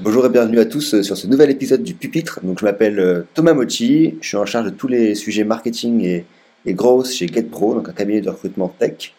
[0.00, 2.38] Bonjour et bienvenue à tous euh, sur ce nouvel épisode du Pupitre.
[2.44, 6.04] Donc, je m'appelle euh, Thomas Mochi, je suis en charge de tous les sujets marketing
[6.04, 6.24] et,
[6.66, 9.12] et growth chez GetPro, donc un cabinet de recrutement tech.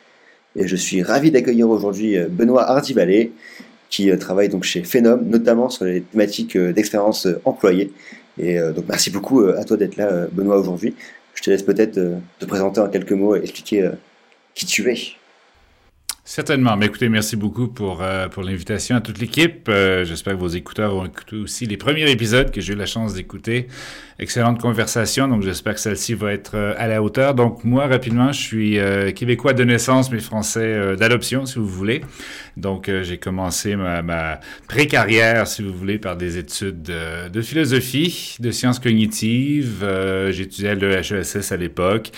[0.56, 3.34] Et je suis ravi d'accueillir aujourd'hui euh, Benoît Hardy-Vallée,
[3.90, 7.92] qui travaille donc chez Phenom, notamment sur les thématiques d'expérience employée.
[8.38, 10.94] Et donc, merci beaucoup à toi d'être là, Benoît, aujourd'hui.
[11.34, 12.00] Je te laisse peut-être
[12.40, 13.90] te présenter en quelques mots et expliquer
[14.54, 15.19] qui tu es.
[16.32, 16.78] Certainement.
[16.78, 19.68] Mais écoutez, merci beaucoup pour, euh, pour l'invitation à toute l'équipe.
[19.68, 22.86] Euh, j'espère que vos écouteurs ont écouté aussi les premiers épisodes que j'ai eu la
[22.86, 23.66] chance d'écouter.
[24.20, 27.34] Excellente conversation, donc j'espère que celle-ci va être euh, à la hauteur.
[27.34, 28.78] Donc moi, rapidement, je suis
[29.16, 32.02] québécois de naissance, mais français d'adoption, si vous voulez.
[32.58, 38.36] Donc j'ai commencé ma, ma pré-carrière, si vous voulez, par des études de, de philosophie,
[38.40, 39.84] de sciences cognitives.
[40.30, 42.12] J'étudiais le HESS à l'époque.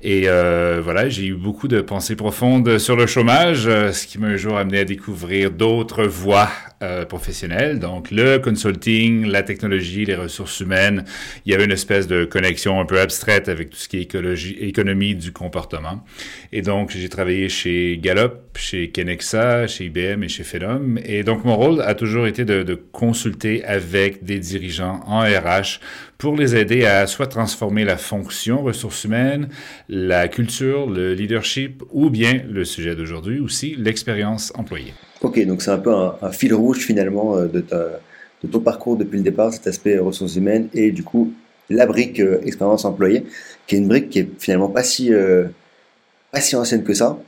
[0.00, 4.36] Et voilà, j'ai eu beaucoup de pensées profondes sur le chômage ce qui m'a un
[4.36, 6.48] jour amené à découvrir d'autres voies
[6.82, 7.80] euh, professionnelles.
[7.80, 11.04] Donc, le consulting, la technologie, les ressources humaines.
[11.44, 14.02] Il y avait une espèce de connexion un peu abstraite avec tout ce qui est
[14.02, 16.04] écologie, économie du comportement.
[16.52, 20.96] Et donc, j'ai travaillé chez Gallup, chez Kenexa, chez IBM et chez Phenom.
[21.04, 25.80] Et donc, mon rôle a toujours été de, de consulter avec des dirigeants en RH
[26.16, 29.48] pour les aider à soit transformer la fonction ressources humaines,
[29.88, 34.92] la culture, le leadership ou bien le sujet d'aujourd'hui aussi, l'expérience employée.
[35.22, 39.16] Ok, donc c'est un peu un, fil rouge finalement euh, de, de, ton parcours depuis
[39.16, 41.32] le départ, cet aspect ressources humaines et du coup
[41.70, 43.24] la brique euh, expérience employée,
[43.66, 45.46] qui est une brique qui est finalement pas si, euh,
[46.32, 47.18] pas si ancienne que ça.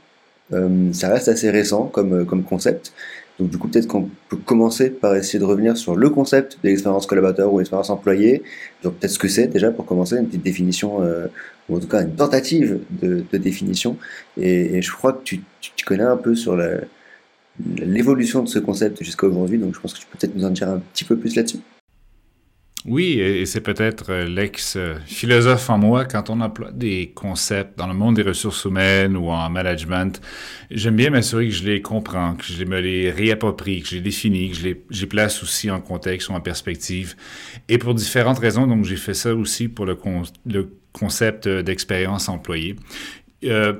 [0.93, 2.93] ça reste assez récent comme, comme concept.
[3.39, 6.69] Donc du coup, peut-être qu'on peut commencer par essayer de revenir sur le concept de
[6.69, 8.43] l'expérience collaborateur ou l'expérience employée.
[8.83, 11.27] Donc peut-être ce que c'est déjà pour commencer, une petite définition, euh,
[11.67, 13.97] ou en tout cas une tentative de, définition.
[14.37, 16.55] Et, je crois que tu, tu, connais un peu sur
[17.59, 20.51] l'évolution de ce concept jusqu'à aujourd'hui, donc je pense que tu peux peut-être nous en
[20.51, 21.59] dire un petit peu plus là-dessus.
[22.83, 27.93] Oui, et c'est peut-être euh, l'ex-philosophe en moi, quand on emploie des concepts dans le
[27.93, 30.19] monde des ressources humaines ou en management,
[30.71, 34.01] j'aime bien m'assurer que je les comprends, que je me les réapproprie, que je les
[34.01, 37.15] définis, que je les, je place aussi en contexte ou en perspective.
[37.69, 39.95] Et pour différentes raisons, donc j'ai fait ça aussi pour le,
[40.47, 42.77] le concept d'expérience employée.
[43.43, 43.73] Euh,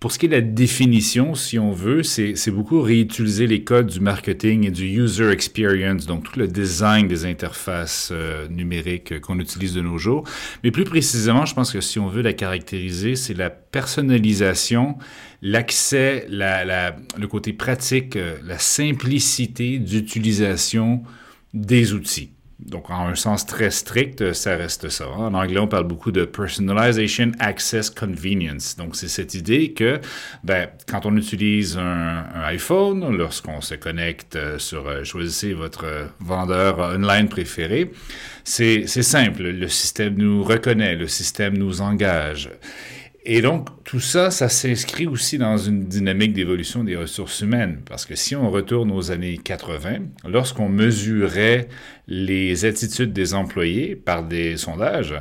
[0.00, 3.88] pour ce qui est de la définition, si on veut, c'est beaucoup réutiliser les codes
[3.88, 9.40] du marketing et du user experience, donc tout le design des interfaces euh, numériques qu'on
[9.40, 10.22] utilise de nos jours.
[10.62, 14.98] Mais plus précisément, je pense que si on veut la caractériser, c'est la personnalisation,
[15.42, 21.02] l'accès, la, la, le côté pratique, euh, la simplicité d'utilisation
[21.54, 22.30] des outils.
[22.58, 25.08] Donc, en un sens très strict, ça reste ça.
[25.08, 28.76] En anglais, on parle beaucoup de personalization, access, convenience.
[28.76, 30.00] Donc, c'est cette idée que,
[30.42, 36.78] ben, quand on utilise un, iPhone, lorsqu'on se connecte euh, sur, euh, choisissez votre vendeur
[36.80, 37.92] online préféré,
[38.42, 39.42] c'est simple.
[39.42, 42.50] Le système nous reconnaît, le système nous engage.
[43.24, 48.06] Et donc, tout ça, ça s'inscrit aussi dans une dynamique d'évolution des ressources humaines, parce
[48.06, 51.68] que si on retourne aux années 80, lorsqu'on mesurait
[52.06, 55.14] les attitudes des employés par des sondages,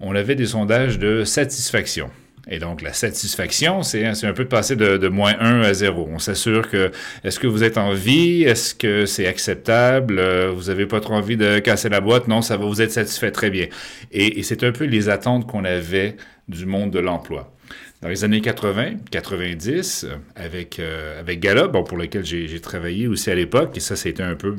[0.00, 2.10] on avait des sondages de satisfaction.
[2.50, 6.08] Et donc, la satisfaction, c'est un peu de passer de, moins 1 à 0.
[6.10, 6.90] On s'assure que,
[7.22, 8.42] est-ce que vous êtes en vie?
[8.44, 10.18] Est-ce que c'est acceptable?
[10.18, 12.26] Euh, vous n'avez pas trop envie de casser la boîte?
[12.26, 13.66] Non, ça va, vous être satisfait très bien.
[14.12, 16.16] Et c'est un peu les attentes qu'on avait
[16.48, 17.52] du monde de l'emploi.
[18.00, 23.34] Dans les années 80, 90, avec, euh, avec Gallup, pour lequel j'ai travaillé aussi à
[23.34, 24.54] l'époque, et ça, c'était un peu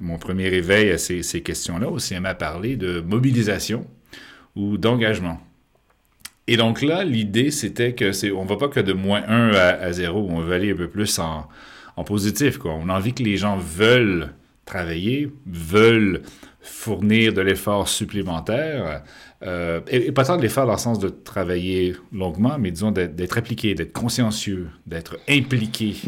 [0.00, 3.86] mon premier réveil à ces, ces questions-là, aussi, elle m'a parlé de mobilisation
[4.54, 5.40] ou d'engagement.
[6.46, 9.68] Et donc là, l'idée, c'était que c'est, on va pas que de moins 1 à,
[9.68, 11.48] à 0, on veut aller un peu plus en,
[11.96, 12.74] en positif, quoi.
[12.74, 14.32] On a envie que les gens veulent
[14.64, 16.22] travailler, veulent
[16.60, 19.02] fournir de l'effort supplémentaire,
[19.44, 23.38] euh, et, pas tant de l'effort dans le sens de travailler longuement, mais disons d'être
[23.38, 25.94] appliqué, d'être consciencieux, d'être impliqué.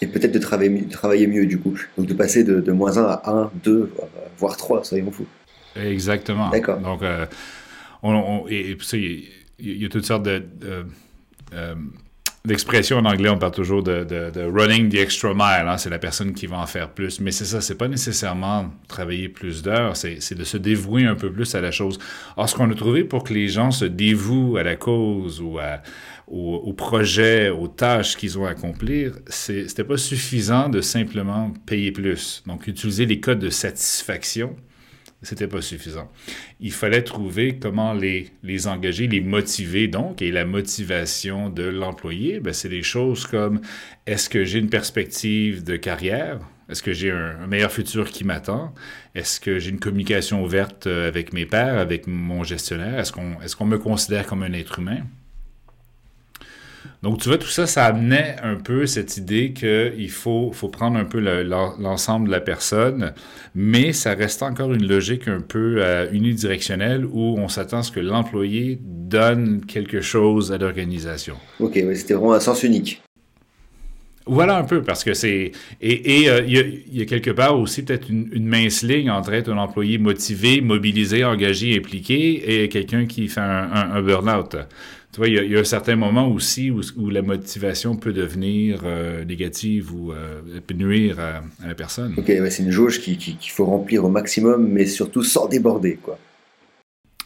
[0.00, 1.78] Et peut-être de travailler, travailler mieux du coup.
[1.96, 3.92] Donc de passer de, moins 1 à 1, 2,
[4.38, 5.26] voire 3, soyons fous.
[5.76, 6.50] Exactement.
[6.50, 6.78] D'accord.
[6.78, 7.26] Donc, euh,
[8.02, 8.76] on, et,
[9.60, 10.42] il y, a toutes sortes de...
[11.54, 11.74] Euh,
[12.46, 15.66] L'expression en anglais, on parle toujours de, running the extra mile.
[15.66, 17.18] Hein, c'est la personne qui va en faire plus.
[17.18, 21.32] Mais c'est ça, c'est pas nécessairement travailler plus d'heures, c'est de se dévouer un peu
[21.32, 21.98] plus à la chose.
[22.36, 25.58] Or, ce qu'on a trouvé pour que les gens se dévouent à la cause ou
[25.58, 25.80] à,
[26.26, 31.92] au, au projet, aux tâches qu'ils ont à accomplir, c'était pas suffisant de simplement payer
[31.92, 32.42] plus.
[32.46, 34.54] Donc, utiliser les codes de satisfaction
[35.24, 36.10] c'était pas suffisant.
[36.60, 42.40] Il fallait trouver comment les, les engager, les motiver donc, et la motivation de l'employé,
[42.40, 43.60] ben, c'est des choses comme
[44.06, 46.40] est-ce que j'ai une perspective de carrière?
[46.68, 48.74] Est-ce que j'ai un, meilleur futur qui m'attend?
[49.14, 52.98] Est-ce que j'ai une communication ouverte euh, avec mes pairs, avec mon gestionnaire?
[52.98, 55.02] Est-ce qu'on est qu'on me considère comme un être humain?
[57.02, 60.98] Donc, tu vois, tout ça, ça amenait un peu cette idée qu'il faut, faut prendre
[60.98, 63.12] un peu l'ensemble de la personne,
[63.54, 67.92] mais ça reste encore une logique un peu euh, unidirectionnelle où on s'attend à ce
[67.92, 71.34] que l'employé donne quelque chose à l'organisation.
[71.60, 73.02] Ok, mais c'était vraiment un sens unique.
[74.26, 75.52] Voilà un peu, parce que c'est...
[75.82, 79.58] Et euh, il y, a quelque part aussi peut-être une, mince ligne entre être un
[79.58, 84.56] employé motivé, mobilisé, engagé, impliqué, et quelqu'un qui fait un, un burn-out.
[85.14, 89.24] Tu vois, il y, a, un certain moment aussi où, la motivation peut devenir euh,
[89.24, 92.14] négative ou euh, peut nuire à, la personne.
[92.16, 96.18] Ok, c'est une jauge qu'il qui, faut remplir au maximum, mais surtout sans déborder, quoi.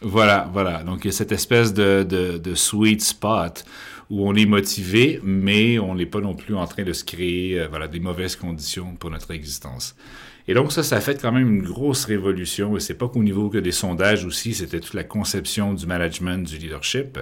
[0.02, 0.82] Voilà, voilà.
[0.82, 3.64] Donc, il y a cette espèce de, de, sweet spot
[4.10, 7.58] où on est motivé, mais on n'est pas non plus en train de se créer
[7.58, 9.96] euh, voilà, des mauvaises conditions pour notre existence.
[10.46, 13.22] Et donc ça, ça a fait quand même une grosse révolution, et c'est pas qu'au
[13.22, 17.18] niveau que des sondages aussi, c'était toute la conception du management, du leadership.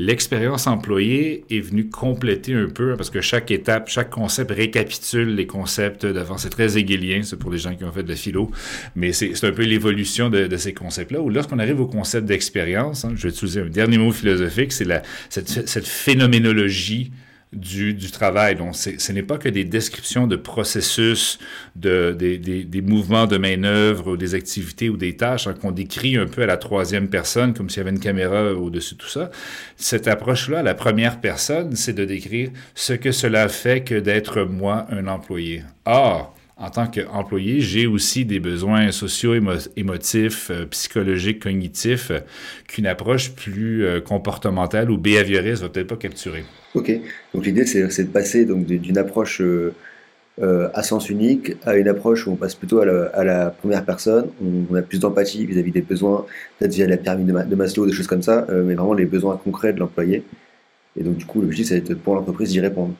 [0.00, 5.48] L'expérience employée est venue compléter un peu, parce que chaque étape, chaque concept récapitule les
[5.48, 6.38] concepts d'avant.
[6.38, 8.48] C'est très hégélien, c'est pour les gens qui ont fait de la philo,
[8.94, 13.14] mais c'est un peu l'évolution de, ces concepts-là, où lorsqu'on arrive au concept d'expérience, hein,
[13.16, 14.86] je vais utiliser un dernier mot philosophique, c'est
[15.30, 17.10] cette, cette phénoménologie
[17.52, 18.56] du, travail.
[18.56, 21.38] Donc, ce n'est pas que des descriptions de processus,
[21.76, 26.16] de, des, des, mouvements de main-d'œuvre, ou des activités ou des tâches hein, qu'on décrit
[26.16, 29.08] un peu à la troisième personne, comme s'il y avait une caméra au-dessus de tout
[29.08, 29.30] ça.
[29.76, 34.86] Cette approche-là, la première personne, c'est de décrire ce que cela fait que d'être moi
[34.90, 35.62] un employé.
[35.86, 39.34] Or, en tant qu'employé, j'ai aussi des besoins sociaux,
[39.76, 42.18] émotifs, euh, psychologiques, cognitifs euh,
[42.66, 46.44] qu'une approche plus euh, comportementale ou behavioriste va peut-être pas capturer.
[46.74, 46.90] Ok,
[47.32, 49.40] donc l'idée c'est de passer d'une approche
[50.40, 54.26] à sens unique à une approche où on passe plutôt à la, première personne,
[54.70, 56.26] on, a plus d'empathie vis-à-vis des besoins,
[56.58, 59.72] peut-être via la pyramide de, Maslow, des choses comme ça, mais vraiment les besoins concrets
[59.72, 60.22] de l'employé.
[60.96, 62.94] Et donc du coup, l'objectif c'est pour l'entreprise d'y répondre.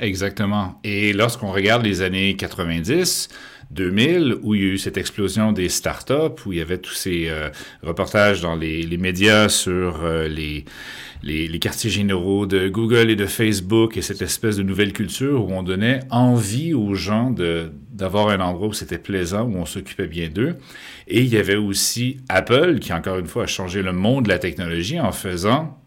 [0.00, 0.80] Exactement.
[0.84, 3.28] Et lorsqu'on regarde les années 90,
[3.72, 6.94] 2000, où il y a eu cette explosion des startups, où il y avait tous
[6.94, 7.50] ces euh,
[7.82, 14.02] reportages dans les, médias sur euh, les, quartiers généraux de Google et de Facebook et
[14.02, 17.34] cette espèce de nouvelle culture où on donnait envie aux gens
[17.92, 20.56] d'avoir un endroit où c'était plaisant, où on s'occupait bien d'eux.
[21.08, 24.28] Et il y avait aussi Apple, qui encore une fois a changé le monde de
[24.28, 25.81] la technologie en faisant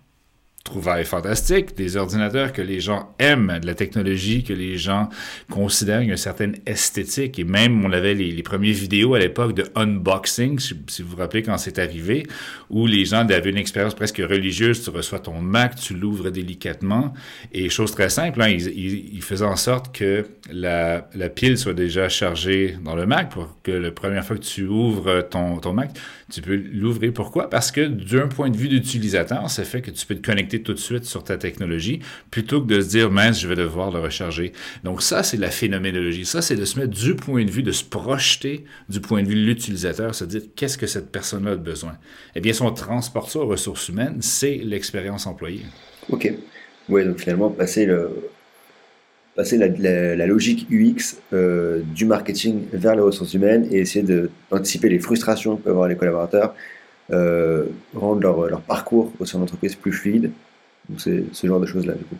[0.65, 5.09] trouvailles fantastiques, des ordinateurs que les gens aiment, de la technologie que les gens
[5.49, 7.37] considèrent une certaine esthétique.
[7.39, 10.73] Et même, on avait les, les premières vidéos à l'époque de unboxing, si,
[11.03, 12.23] vous vous rappelez quand c'est arrivé,
[12.71, 14.83] où les gens avaient une expérience presque religieuse.
[14.83, 17.13] Tu reçois ton Mac, tu l'ouvres délicatement.
[17.53, 22.09] Et chose très simple, hein, ils, faisaient en sorte que la, la, pile soit déjà
[22.09, 25.91] chargée dans le Mac pour que la première fois que tu ouvres ton, ton Mac,
[26.31, 27.13] tu peux l'ouvrir.
[27.13, 27.49] Pourquoi?
[27.51, 30.73] Parce que d'un point de vue d'utilisateur, ça fait que tu peux te connecter tout
[30.73, 31.99] de suite sur ta technologie
[32.31, 34.53] plutôt que de se dire, mince, je vais devoir le recharger.
[34.83, 36.25] Donc ça, c'est la phénoménologie.
[36.25, 39.27] Ça, c'est de se mettre du point de vue, de se projeter du point de
[39.27, 41.97] vue de l'utilisateur, se dire, qu'est-ce que cette personne a besoin?
[42.35, 45.65] Eh bien, si on transporte ça aux ressources humaines, c'est l'expérience employée.
[46.09, 46.31] OK.
[46.89, 48.09] Oui, donc finalement, passer le,
[49.35, 54.05] passer la, logique UX euh, du marketing vers les ressources humaines et essayer
[54.49, 56.55] d'anticiper les frustrations que peuvent avoir les collaborateurs,
[57.11, 60.31] euh, rendre leur, leur, parcours au sein de l'entreprise plus fluide.
[60.89, 62.17] Donc c'est ce genre de choses-là, du coup.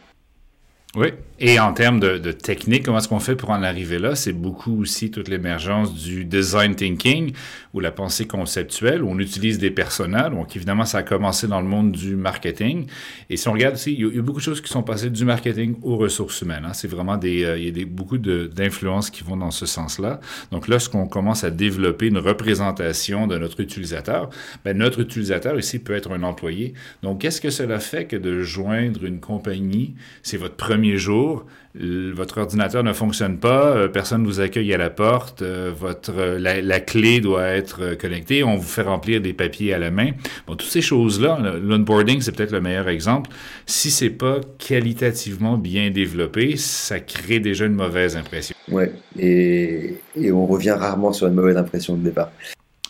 [0.96, 4.16] Oui, et en termes de, de technique, comment est-ce qu'on fait pour en arriver là?
[4.16, 7.34] C'est beaucoup aussi toute l'émergence du design thinking
[7.74, 10.32] ou la pensée conceptuelle où on utilise des personnages.
[10.32, 12.88] Donc évidemment, ça a commencé dans le monde du marketing.
[13.30, 15.26] Et si on regarde aussi, il y a, beaucoup de choses qui sont passées du
[15.26, 16.64] marketing aux ressources humaines.
[16.66, 16.74] Hein.
[16.74, 20.22] C'est vraiment des, euh, il y a des, beaucoup d'influences qui vont dans ce sens-là.
[20.52, 24.30] Donc lorsqu'on commence à développer une représentation de notre utilisateur,
[24.64, 26.74] ben, notre utilisateur ici peut être un employé.
[27.04, 29.96] Donc qu'est-ce que cela fait que de joindre une compagnie?
[30.24, 31.46] C'est votre premier jour,
[31.78, 36.14] votre ordinateur ne fonctionne pas, euh, personne ne vous accueille à la porte, euh, votre
[36.18, 40.12] euh, la, clé doit être connectée, on vous fait remplir des papiers à la main.
[40.48, 43.30] Bon, toutes ces choses-là, l'onboarding, c'est peut-être le meilleur exemple.
[43.66, 48.56] Si c'est pas qualitativement bien développé, ça crée déjà une mauvaise impression.
[48.72, 52.32] Ouais, et, et on revient rarement sur une mauvaise impression de départ.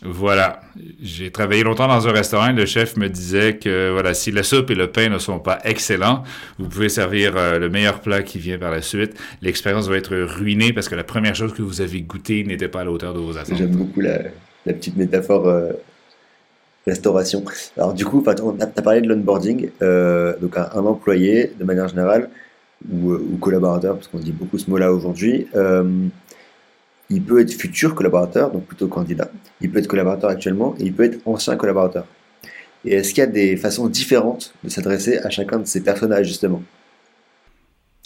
[0.06, 0.62] Voilà.
[1.02, 2.52] J'ai travaillé longtemps dans un restaurant.
[2.52, 5.60] Le chef me disait que voilà, si la soupe et le pain ne sont pas
[5.64, 6.24] excellents,
[6.60, 9.14] vous pouvez servir euh, le meilleur plat qui vient par la suite.
[9.42, 12.82] L'expérience va être ruinée parce que la première chose que vous avez goûté n'était pas
[12.82, 13.58] à la hauteur de vos attentes.
[13.58, 14.20] J'aime beaucoup la,
[14.66, 15.74] petite métaphore euh,
[16.86, 17.44] restauration.
[17.78, 19.70] Alors du coup, tu as, parlé de l'onboarding.
[19.82, 22.30] Euh, donc un, employé, de manière générale,
[22.92, 25.48] ou collaborateur, parce qu'on dit beaucoup ce mot-là aujourd'hui,
[27.10, 29.30] il peut être futur collaborateur, donc plutôt candidat.
[29.62, 32.06] Il peut être collaborateur actuellement et il peut être ancien collaborateur.
[32.84, 36.28] Et est-ce qu'il y a des façons différentes de s'adresser à chacun de ces personnages,
[36.28, 36.64] justement?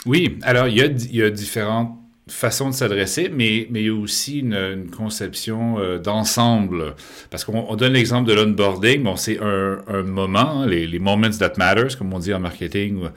[0.06, 1.98] Oui, alors il y a, différentes
[2.30, 6.96] façons de s'adresser, mais, mais il y a aussi une, conception euh, d'ensemble.
[7.30, 11.98] Parce qu'on donne l'exemple de l'onboarding, bon, c'est un, moment, les, les, moments that matters,
[11.98, 13.10] comme on dit en marketing.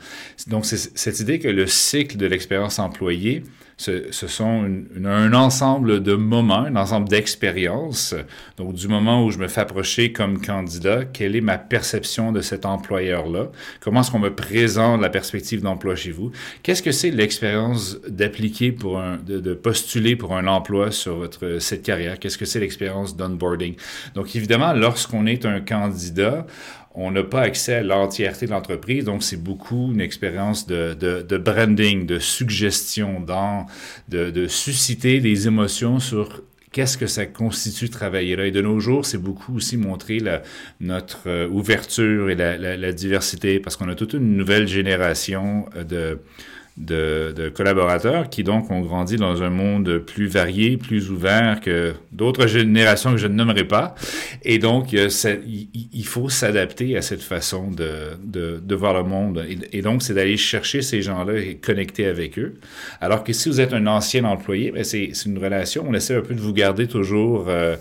[0.49, 3.45] Donc, c'est cette idée que le cycle de l'expérience employée,
[3.77, 4.69] ce, sont
[5.05, 8.15] un ensemble de moments, un ensemble d'expériences.
[8.57, 12.41] Donc, du moment où je me fais approcher comme candidat, quelle est ma perception de
[12.41, 13.51] cet employeur-là?
[13.81, 16.31] Comment est-ce qu'on me présente la perspective d'emploi chez vous?
[16.63, 21.83] Qu'est-ce que c'est l'expérience d'appliquer pour un, de, postuler pour un emploi sur votre cette
[21.83, 22.19] carrière?
[22.19, 23.75] Qu'est-ce que c'est l'expérience d'onboarding?
[24.15, 26.47] Donc, évidemment, lorsqu'on est un candidat,
[26.95, 32.07] on n'a pas accès à l'entièreté de l'entreprise, donc c'est beaucoup une expérience de, branding,
[32.07, 33.25] de suggestion,
[34.09, 38.47] de, susciter des émotions sur qu'est-ce que ça constitue travailler là.
[38.47, 40.19] Et de nos jours, c'est beaucoup aussi montrer
[40.81, 46.19] notre euh, ouverture et la, diversité, parce qu'on a toute une nouvelle génération de
[46.77, 52.47] de, collaborateurs qui donc ont grandi dans un monde plus varié, plus ouvert que d'autres
[52.47, 53.95] générations que je ne nommerai pas.
[54.43, 59.45] Et donc, il, faut s'adapter à cette façon de, de, voir le monde.
[59.73, 62.55] Et, donc, c'est d'aller chercher ces gens-là et connecter avec eux.
[63.01, 66.23] Alors que si vous êtes un ancien employé, ben c'est une relation, on essaie un
[66.23, 67.47] peu de vous garder toujours...
[67.49, 67.77] Euh,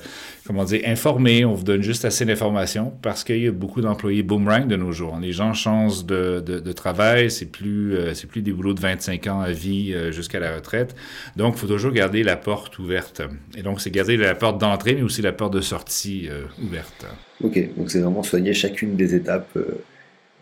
[0.45, 4.24] comment dire, informé, on vous donne juste assez d'informations parce qu'il y a beaucoup d'employés
[4.24, 5.17] boomerang de nos jours.
[5.21, 9.27] Les gens changent de, de, travail, c'est plus, euh, c'est plus des boulots de 25
[9.27, 10.95] ans à vie euh, jusqu'à la retraite.
[11.36, 13.21] Donc, il faut toujours garder la porte ouverte.
[13.55, 17.05] Et donc, c'est garder la porte d'entrée, mais aussi la porte de sortie euh, ouverte.
[17.43, 19.57] Ok, donc c'est vraiment soigner chacune des étapes.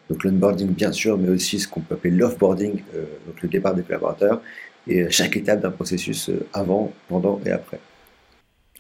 [0.10, 3.84] donc, l'onboarding, bien sûr, mais aussi ce qu'on peut appeler l'offboarding, donc le départ des
[3.84, 4.41] collaborateurs,
[4.88, 7.79] et chaque étape d'un processus avant, pendant et après.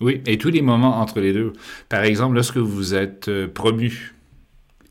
[0.01, 1.53] Oui, et tous les moments entre les deux.
[1.89, 4.13] Par exemple, lorsque vous êtes euh, promu,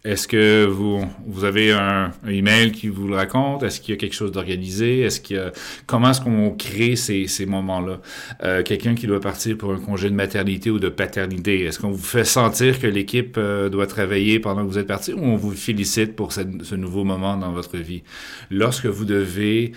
[0.05, 3.63] est-ce que vous, vous avez un, email qui vous le raconte?
[3.63, 5.01] Est-ce qu'il y a quelque chose d'organisé?
[5.01, 5.51] Est-ce qu'il y a,
[5.87, 8.01] comment est-ce qu'on crée ces, ces moments-là?
[8.45, 11.91] Euh, quelqu'un qui doit partir pour un congé de maternité ou de paternité, est-ce qu'on
[11.91, 15.37] vous fait sentir que l'équipe euh, doit travailler pendant que vous êtes parti ou on
[15.37, 18.03] vous félicite pour ce nouveau moment dans votre vie?
[18.51, 19.73] Lorsque vous devez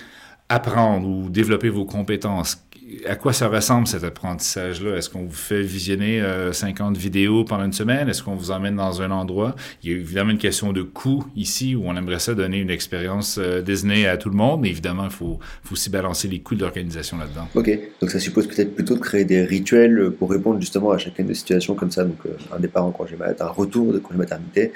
[0.49, 2.63] apprendre ou développer vos compétences,
[3.07, 4.97] à quoi ça ressemble cet apprentissage-là?
[4.97, 8.09] Est-ce qu'on vous fait visionner 50 euh, vidéos pendant une semaine?
[8.09, 9.55] Est-ce qu'on vous emmène dans un endroit?
[9.83, 12.69] Il y a évidemment une question de coût ici où on aimerait ça donner une
[12.69, 13.63] expérience euh,
[14.07, 15.39] à tout le monde, mais évidemment, il faut,
[15.71, 17.47] aussi balancer les coûts d'organisation là-dedans.
[17.55, 21.27] Ok, donc ça suppose peut-être plutôt de créer des rituels pour répondre justement à chacune
[21.27, 24.17] des situations comme ça, donc euh, un départ en congé mat, un retour de congé
[24.17, 24.71] maternité,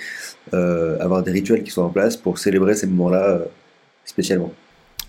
[0.52, 3.40] avoir des rituels qui sont en place pour célébrer ces moments-là
[4.06, 4.54] spécialement.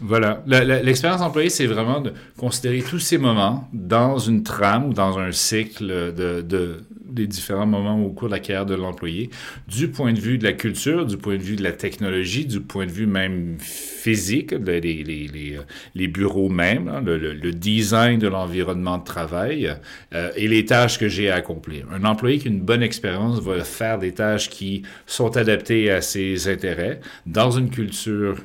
[0.01, 0.43] Voilà.
[0.47, 5.33] L'expérience employée, c'est vraiment de considérer tous ces moments dans une trame ou dans un
[5.33, 9.31] cycle de, de, des différents moments au cours de la carrière de l'employé,
[9.69, 12.61] du point de vue de la culture, du point de vue de la technologie, du
[12.61, 15.59] point de vue même physique, les, les, les,
[15.95, 19.75] les bureaux même, hein, le, le, design de l'environnement de travail
[20.15, 21.87] euh, et les tâches que j'ai à accomplir.
[21.91, 26.03] Un employé qui a une bonne expérience va faire des tâches qui sont adaptées à
[26.03, 28.37] ses intérêts dans une culture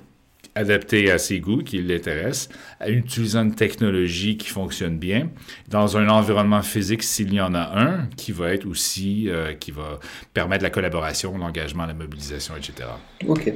[0.56, 2.50] adapté à ses goûts, qui l'intéressent,
[2.82, 5.30] en utilisant une technologie qui fonctionne bien,
[5.70, 9.72] dans un environnement physique s'il y en a un, qui va être aussi, euh, qui
[9.72, 10.00] va
[10.34, 12.90] permettre la collaboration, l'engagement, la mobilisation, etc.
[13.28, 13.54] Ok.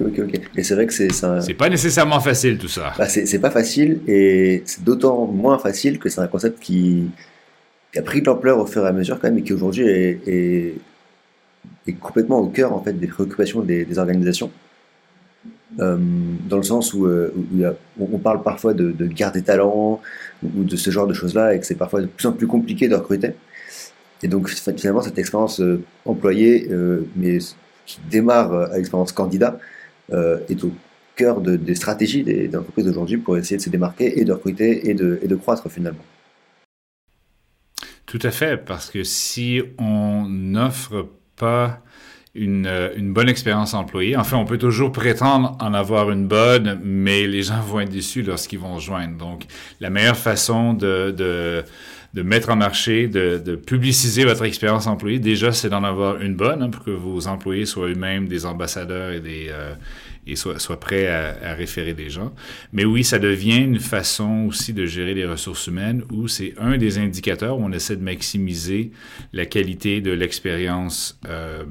[0.00, 1.42] Ok, ok, Et c'est vrai que c'est ça.
[1.42, 2.94] C'est pas nécessairement facile tout ça.
[2.96, 7.10] Bah, c'est pas facile et c'est d'autant moins facile que c'est un concept qui,
[7.94, 10.20] a pris de l'ampleur au fur et à mesure quand même et qui aujourd'hui est,
[10.26, 14.50] est, complètement au cœur en fait des préoccupations des organisations.
[15.80, 15.96] Euh,
[16.48, 17.32] dans le sens où, euh,
[17.98, 20.00] on parle parfois de, de des talents
[20.42, 22.88] ou de ce genre de choses-là et que c'est parfois de plus en plus compliqué
[22.88, 23.32] de recruter.
[24.22, 26.68] Et donc finalement cette expérience euh, employée,
[27.16, 27.38] mais
[27.86, 29.58] qui démarre à l'expérience candidat,
[30.10, 30.72] est au
[31.16, 34.88] cœur de, des stratégies des, entreprises d'aujourd'hui pour essayer de se démarquer et de recruter
[34.90, 36.04] et de croître finalement.
[38.06, 41.80] Tout à fait, parce que si on n'offre pas
[42.34, 44.16] une, euh, une bonne expérience employée.
[44.16, 48.22] Enfin, on peut toujours prétendre en avoir une bonne, mais les gens vont être déçus
[48.22, 49.16] lorsqu'ils vont joindre.
[49.16, 49.44] Donc,
[49.80, 55.68] la meilleure façon de, de, mettre en marché, de, publiciser votre expérience employée, déjà, c'est
[55.68, 59.46] d'en avoir une bonne hein, pour que vos employés soient eux-mêmes des ambassadeurs et des...
[59.50, 59.74] Euh,
[60.36, 62.32] soient, soient prêts à, à, référer des gens.
[62.72, 66.78] Mais oui, ça devient une façon aussi de gérer les ressources humaines où c'est un
[66.78, 68.90] des indicateurs où on essaie de maximiser
[69.34, 71.64] la qualité de l'expérience euh,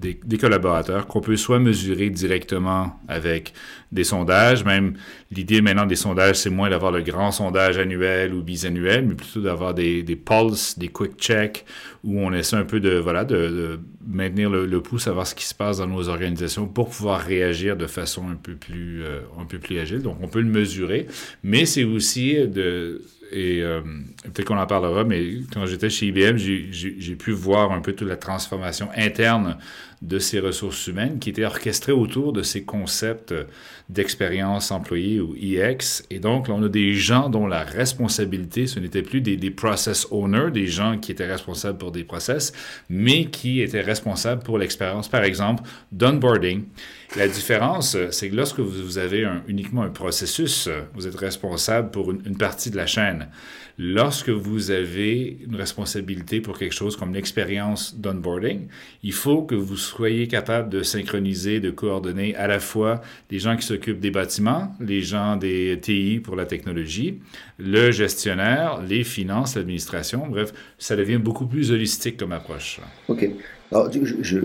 [0.00, 3.52] des, collaborateurs qu'on peut soit mesurer directement avec
[3.92, 4.94] des sondages, même
[5.30, 9.40] l'idée maintenant des sondages, c'est moins d'avoir le grand sondage annuel ou bisannuel, mais plutôt
[9.40, 11.64] d'avoir des, des pulses, des quick checks,
[12.04, 15.54] où on essaie un peu de, voilà, de, maintenir le, pouls, savoir ce qui se
[15.54, 19.58] passe dans nos organisations pour pouvoir réagir de façon un peu plus, euh, un peu
[19.58, 20.02] plus agile.
[20.02, 21.06] Donc, on peut le mesurer,
[21.42, 23.02] mais c'est aussi de
[23.32, 23.80] et euh,
[24.24, 28.08] peut-être qu'on en parlera, mais quand j'étais chez IBM, j'ai pu voir un peu toute
[28.08, 29.56] la transformation interne
[30.02, 33.34] de ces ressources humaines qui était orchestrée autour de ces concepts
[33.92, 36.04] d'expérience employée ou EX.
[36.10, 40.06] Et donc, on a des gens dont la responsabilité, ce n'était plus des, des, process
[40.10, 42.52] owners, des gens qui étaient responsables pour des process,
[42.88, 46.64] mais qui étaient responsables pour l'expérience, par exemple, d'onboarding.
[47.16, 52.36] La différence, c'est que lorsque vous avez uniquement un processus, vous êtes responsable pour une,
[52.36, 53.26] partie de la chaîne.
[53.78, 58.68] Lorsque vous avez une responsabilité pour quelque chose comme l'expérience d'onboarding,
[59.02, 63.56] il faut que vous soyez capable de synchroniser, de coordonner à la fois les gens
[63.56, 67.20] qui s'occupent des bâtiments, les gens des TI pour la technologie,
[67.58, 70.26] le gestionnaire, les finances, l'administration.
[70.28, 72.80] Bref, ça devient beaucoup plus holistique comme approche.
[73.08, 73.28] OK.
[73.72, 73.88] Alors,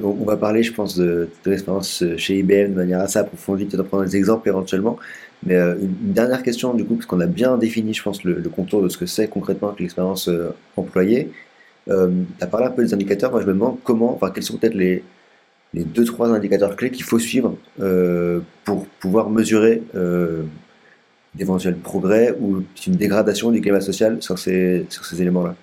[0.04, 4.06] on va parler, je pense, de, l'expérience chez IBM de manière assez approfondie, peut-être prendre
[4.06, 4.98] des exemples éventuellement.
[5.46, 8.42] Mais euh, une, dernière question, du coup, parce qu'on a bien défini, je pense, le,
[8.44, 11.32] contour de ce que c'est concrètement l'expérience euh, employée.
[11.90, 13.32] Euh, tu as parlé un peu des indicateurs.
[13.32, 15.04] Moi, je me demande comment, enfin, quels sont peut-être les,
[15.76, 17.56] les deux, trois indicateurs clés qu'il faut suivre
[18.64, 19.84] pour pouvoir mesurer
[21.36, 25.56] d'éventuels progrès ou une dégradation du climat social sur ces, sur ces éléments-là.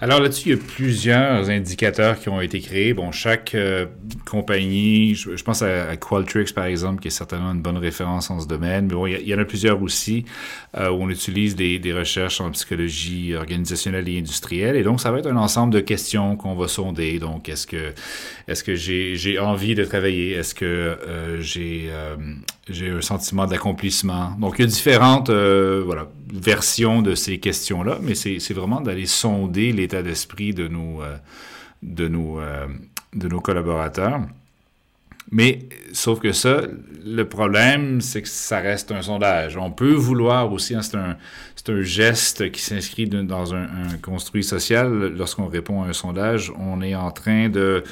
[0.00, 2.94] Alors là-dessus, il y a plusieurs indicateurs qui ont été créés.
[2.94, 3.86] Bon, chaque euh,
[4.28, 8.48] compagnie, je, pense à, Qualtrics par exemple, qui est certainement une bonne référence en ce
[8.48, 10.24] domaine, mais bon, il y, en a plusieurs aussi
[10.76, 14.76] euh, où on utilise des, recherches en psychologie organisationnelle et industrielle.
[14.76, 17.18] Et donc, ça va être un ensemble de questions qu'on va sonder.
[17.18, 17.92] Donc, est-ce que,
[18.48, 20.32] est-ce que j'ai envie de travailler?
[20.32, 21.90] Est-ce que euh, j'ai
[22.90, 24.32] un sentiment d'accomplissement?
[24.40, 25.30] Donc, il y a différentes
[26.32, 31.16] versions de ces questions-là, mais c'est vraiment d'aller sonder l'état d'esprit de nos, euh,
[31.82, 32.66] de, nos, euh,
[33.14, 34.20] de nos collaborateurs.
[35.30, 35.60] Mais
[35.92, 36.62] sauf que ça,
[37.04, 39.56] le problème, c'est que ça reste un sondage.
[39.56, 41.16] On peut vouloir aussi, hein, c'est un,
[41.68, 45.14] un, geste qui s'inscrit dans un, un, construit social.
[45.16, 47.82] Lorsqu'on répond à un sondage, on est en train de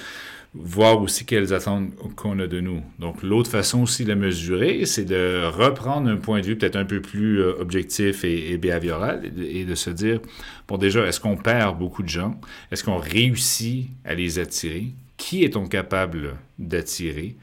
[0.55, 2.83] voir aussi quelles attentes qu'on a de nous.
[2.99, 6.85] Donc, l'autre façon aussi de mesurer, c'est de reprendre un point de vue peut-être un
[6.85, 10.21] peu plus euh, objectif et, et behavioral et de, se dire,
[10.67, 12.41] bon, déjà, est-ce qu'on perd beaucoup de gens?
[12.73, 14.89] Est-ce qu'on réussit à les attirer?
[15.17, 17.37] Qui est-on capable d'attirer?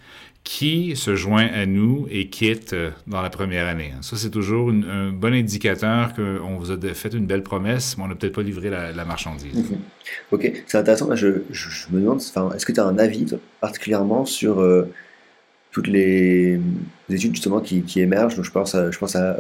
[0.48, 3.92] Qui se joint à nous et quitte euh, dans la première année.
[4.00, 8.08] Ça, c'est toujours un bon indicateur qu'on vous a fait une belle promesse, mais on
[8.08, 9.54] n'a peut-être pas livré la, marchandise.
[9.54, 9.78] Mhm.
[10.32, 11.14] Ok, c'est intéressant.
[11.16, 11.28] Je,
[11.92, 12.22] me demande,
[12.56, 13.26] est-ce que tu as un avis
[13.60, 14.90] particulièrement sur euh,
[15.74, 16.62] toutes les,
[17.10, 18.42] études justement qui, émergent?
[18.42, 19.38] Je pense à, je pense à,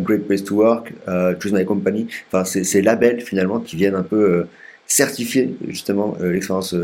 [0.00, 4.02] Great Place to Work, à Choose My Company, enfin, ces labels finalement qui viennent un
[4.02, 4.48] peu euh,
[4.86, 6.74] certifier justement l'expérience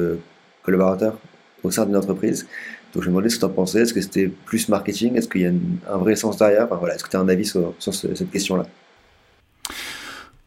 [0.62, 1.18] collaborateur
[1.62, 2.46] au sein d'une entreprise.
[2.94, 3.80] Donc je me demandais ce que tu en pensais.
[3.80, 5.16] Est-ce que c'était plus marketing?
[5.16, 5.50] Est-ce qu'il y a
[5.90, 6.68] un vrai sens derrière?
[6.68, 8.66] Voilà, Est-ce que tu as un avis sur, cette question-là?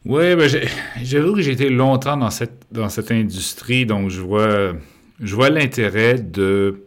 [0.05, 0.49] Oui, ben
[1.03, 4.73] j'avoue que j'ai été longtemps dans cette, dans cette industrie, donc je vois,
[5.19, 6.86] je vois l'intérêt de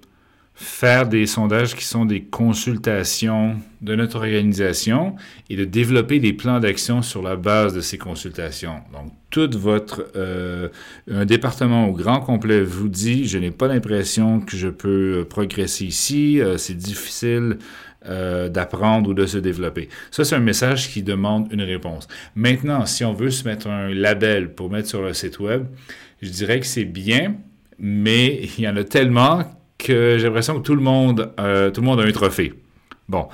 [0.60, 5.16] faire des sondages qui sont des consultations de notre organisation
[5.48, 8.80] et de développer des plans d'action sur la base de ces consultations.
[8.92, 10.68] Donc, tout votre euh,
[11.10, 15.86] un département au grand complet vous dit, je n'ai pas l'impression que je peux progresser
[15.86, 17.56] ici, euh, c'est difficile
[18.06, 19.88] euh, d'apprendre ou de se développer.
[20.10, 22.06] Ça, c'est un message qui demande une réponse.
[22.34, 25.64] Maintenant, si on veut se mettre un label pour mettre sur le site web,
[26.20, 27.36] je dirais que c'est bien,
[27.78, 29.44] mais il y en a tellement
[29.86, 32.54] j'ai l'impression que tout le monde, euh, tout le monde a un trophée.
[33.08, 33.28] Bon.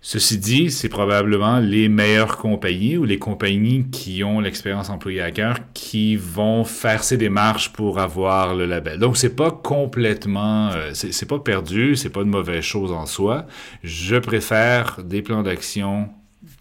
[0.00, 5.32] Ceci dit, c'est probablement les meilleures compagnies ou les compagnies qui ont l'expérience employée à
[5.32, 9.00] cœur qui vont faire ces démarches pour avoir le label.
[9.00, 13.46] Donc c'est pas complètement, euh, c'est pas perdu, c'est pas une mauvaise chose en soi.
[13.82, 16.08] Je préfère des plans d'action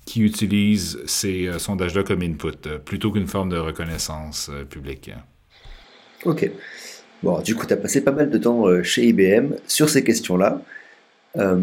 [0.05, 5.11] qui utilisent ces euh, sondages-là comme input plutôt qu'une forme de reconnaissance publique.
[6.25, 6.49] OK.
[7.25, 10.03] Bon, du coup, tu as passé pas mal de temps euh, chez IBM sur ces
[10.03, 10.61] questions-là.
[11.37, 11.57] Euh,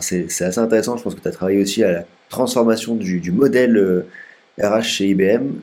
[0.00, 4.04] c'est assez intéressant, je pense que tu as travaillé aussi à la transformation du, modèle
[4.60, 5.54] RH euh, chez IBM.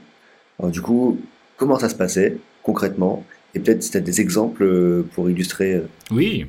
[0.60, 1.22] Alors, du coup,
[1.56, 3.26] comment ça se passait concrètement?
[3.56, 5.84] Et peut-être si tu as des exemples pour illustrer.
[6.12, 6.46] Oui.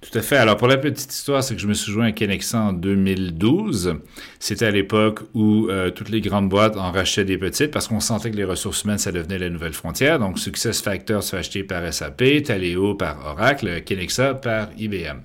[0.00, 0.36] Tout à fait.
[0.36, 3.96] Alors, pour la petite histoire, c'est que je me suis joint à Kenexa en 2012.
[4.38, 7.98] C'était à l'époque où euh, toutes les grandes boîtes en rachetaient des petites parce qu'on
[7.98, 10.20] sentait que les ressources humaines, ça devenait la nouvelle frontière.
[10.20, 15.18] Donc, Success Factors se fait acheter par SAP, Taleo par Oracle, Kenexa par IBM.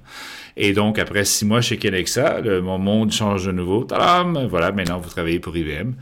[0.56, 3.84] Et donc, après six mois chez Kenexa, mon monde change de nouveau.
[3.84, 4.48] Tadam!
[4.48, 5.94] Voilà, maintenant, vous travaillez pour IBM.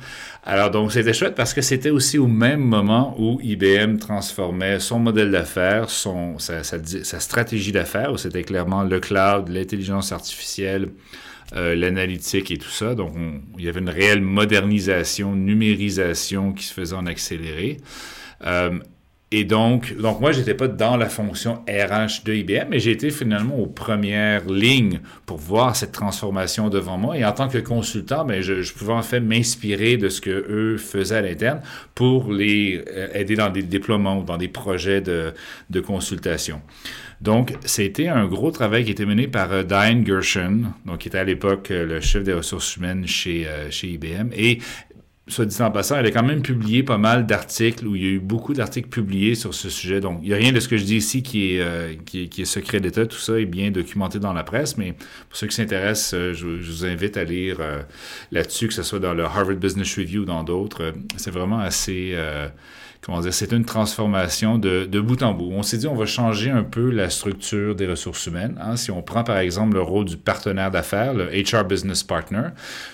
[0.43, 4.99] Alors, donc, c'était chouette parce que c'était aussi au même moment où IBM transformait son
[4.99, 10.89] modèle d'affaires, sa, sa, stratégie d'affaires, où c'était le cloud, l'intelligence artificielle,
[11.56, 12.95] euh, l'analytique et tout ça.
[12.95, 13.13] Donc,
[13.58, 17.78] il y avait une réelle modernisation, numérisation qui se faisait en accéléré.
[18.45, 18.80] Euh,
[19.34, 23.10] et donc, donc moi, j'étais pas dans la fonction RH de IBM, mais j'ai été
[23.10, 27.17] finalement aux premières lignes pour voir cette transformation devant moi.
[27.17, 30.30] Et en tant que consultant, ben, je, je pouvais en fait m'inspirer de ce que
[30.30, 31.62] eux faisaient à l'interne
[31.95, 35.34] pour les euh, aider dans des déploiements ou dans des projets de,
[35.69, 36.62] de consultation.
[37.21, 41.19] Donc, c'était un gros travail qui était mené par euh, Diane Gershon, donc qui était
[41.19, 44.29] à l'époque euh, le chef des ressources humaines chez, chez IBM.
[44.34, 44.60] Et
[45.31, 48.05] soit dit en passant, elle a quand même publié pas mal d'articles où il y
[48.05, 49.99] a eu beaucoup d'articles publiés sur ce sujet.
[49.99, 52.29] Donc, il n'y a rien de ce que je dis ici qui est, euh, qui,
[52.38, 53.05] est secret d'État.
[53.05, 54.77] Tout ça est bien documenté dans la presse.
[54.77, 57.81] Mais pour ceux qui s'intéressent, euh, je, vous invite à lire euh,
[58.31, 60.93] là-dessus, que ce soit dans le Harvard Business Review ou dans d'autres.
[61.17, 62.15] C'est vraiment assez
[63.01, 65.49] comment dire, c'est une transformation de, de, bout en bout.
[65.51, 68.59] On s'est dit, on va changer un peu la structure des ressources humaines.
[68.61, 68.75] Hein.
[68.75, 72.49] Si on prend par exemple le rôle du partenaire d'affaires, le HR Business Partner,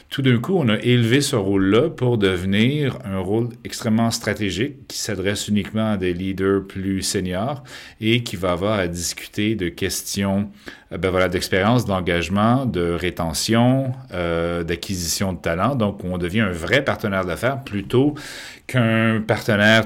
[0.10, 4.98] tout d'un coup, on a élevé ce rôle-là pour devenir un rôle extrêmement stratégique qui
[4.98, 7.64] s'adresse uniquement à des leaders plus seniors
[8.00, 10.50] et qui va avoir à discuter de questions
[10.94, 15.76] euh, ben voilà, d'expérience, d'engagement, de rétention, euh, d'acquisition de talent.
[15.76, 18.16] Donc, on devient un vrai partenaire d'affaires plutôt
[18.68, 19.84] qu'un partenaire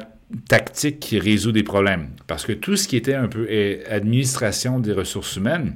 [0.48, 2.10] tactique qui résout des problèmes.
[2.28, 3.48] Parce que tout ce qui était un peu
[3.90, 5.76] administration des ressources humaines,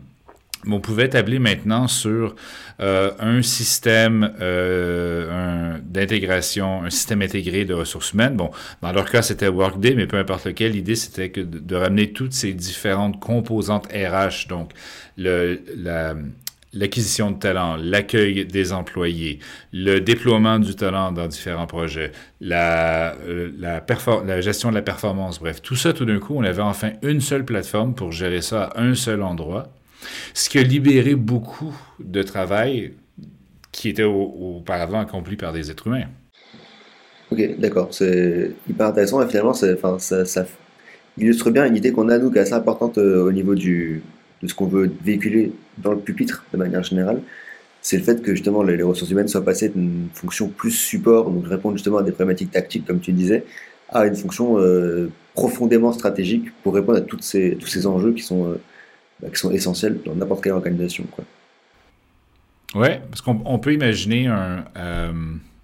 [0.68, 2.36] on pouvait établir maintenant sur
[2.80, 8.36] euh, un système euh, d'intégration, un système intégré de ressources humaines.
[8.36, 12.34] Bon, dans leur cas, c'était Workday, mais peu importe lequel, l'idée, c'était de, ramener toutes
[12.34, 14.72] ces différentes composantes RH, donc
[15.18, 16.16] le, la,
[16.76, 19.40] l'acquisition de talent, l'accueil des employés,
[19.74, 22.12] le déploiement du talent dans différents projets,
[22.42, 26.62] la, euh, la, gestion de la performance, bref, tout ça, tout d'un coup, on avait
[26.62, 29.70] enfin une seule plateforme pour gérer ça à un seul endroit,
[30.34, 32.94] ce qui a libéré beaucoup de travail
[33.72, 36.06] qui était auparavant accompli par des êtres humains.
[37.32, 40.46] Ok, d'accord, c'est hyper intéressant et finalement, ça
[41.18, 44.04] illustre bien une idée qu'on a, nous, qui est assez importante euh, au niveau du,
[44.48, 47.22] ce qu'on veut véhiculer dans le pupitre de manière générale,
[47.82, 51.48] c'est le fait que justement les, ressources humaines soient passées d'une fonction plus support, donc
[51.48, 53.46] répondre justement à des problématiques tactiques comme tu disais,
[53.90, 58.52] à une fonction euh, profondément stratégique pour répondre à ces, tous ces enjeux qui sont,
[58.52, 58.62] euh,
[59.22, 61.04] bah, qui sont essentiels dans n'importe quelle organisation.
[61.12, 61.26] Quoi.
[62.74, 65.12] Ouais, parce qu'on peut imaginer un, euh,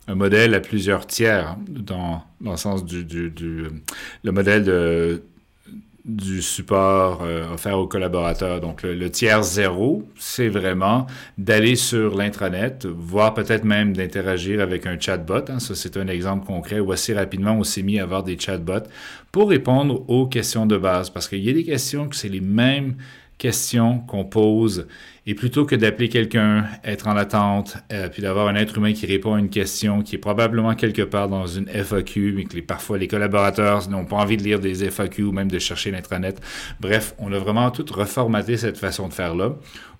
[0.07, 3.65] un, modèle à plusieurs tiers hein, dans, dans le sens du, du, du
[4.23, 5.23] le modèle de
[6.05, 8.59] du support euh, offert aux collaborateurs.
[8.59, 11.05] Donc, le, tiers zéro, c'est vraiment
[11.37, 15.49] d'aller sur l'intranet, voire peut-être même d'interagir avec un chatbot.
[15.49, 15.59] Hein.
[15.59, 18.87] Ça, c'est un exemple concret où assez rapidement, on s'est mis à avoir des chatbots
[19.31, 21.09] pour répondre aux questions de base.
[21.09, 22.95] Parce qu'il y a des questions que c'est les mêmes
[23.41, 24.87] questions qu'on pose
[25.25, 29.07] et plutôt que d'appeler quelqu'un, être en attente, euh, puis d'avoir un être humain qui
[29.07, 32.99] répond à une question qui est probablement quelque part dans une FAQ, mais que parfois
[32.99, 36.39] les collaborateurs n'ont pas envie de lire des FAQ ou même de chercher l'intranet.
[36.79, 39.55] Bref, on a vraiment tout reformaté cette façon de faire-là,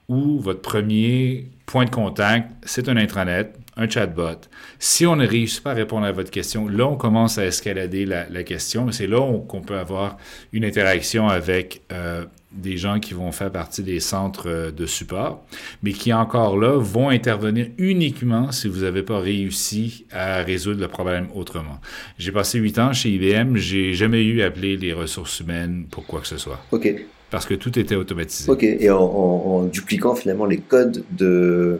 [0.07, 4.41] où votre premier point de contact, c'est un intranet, un chatbot.
[4.77, 8.05] Si on ne réussit pas à répondre à votre question, là, on commence à escalader
[8.05, 8.91] la, la question.
[8.91, 10.17] C'est là qu'on peut avoir
[10.51, 15.43] une interaction avec euh, des gens qui vont faire partie des centres euh, de support,
[15.83, 20.87] mais qui encore là vont intervenir uniquement si vous n'avez pas réussi à résoudre le
[20.87, 21.79] problème autrement.
[22.17, 26.05] J'ai passé huit ans chez IBM, j'ai jamais eu à appeler les ressources humaines pour
[26.05, 26.59] quoi que ce soit.
[26.71, 26.93] OK.
[27.29, 28.51] Parce que tout était automatisé.
[28.51, 28.63] OK.
[28.63, 31.79] Et en, dupliquant finalement les codes de,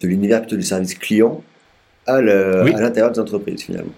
[0.00, 1.42] de l'univers plutôt du service client
[2.06, 3.92] à l'intérieur des entreprises finalement.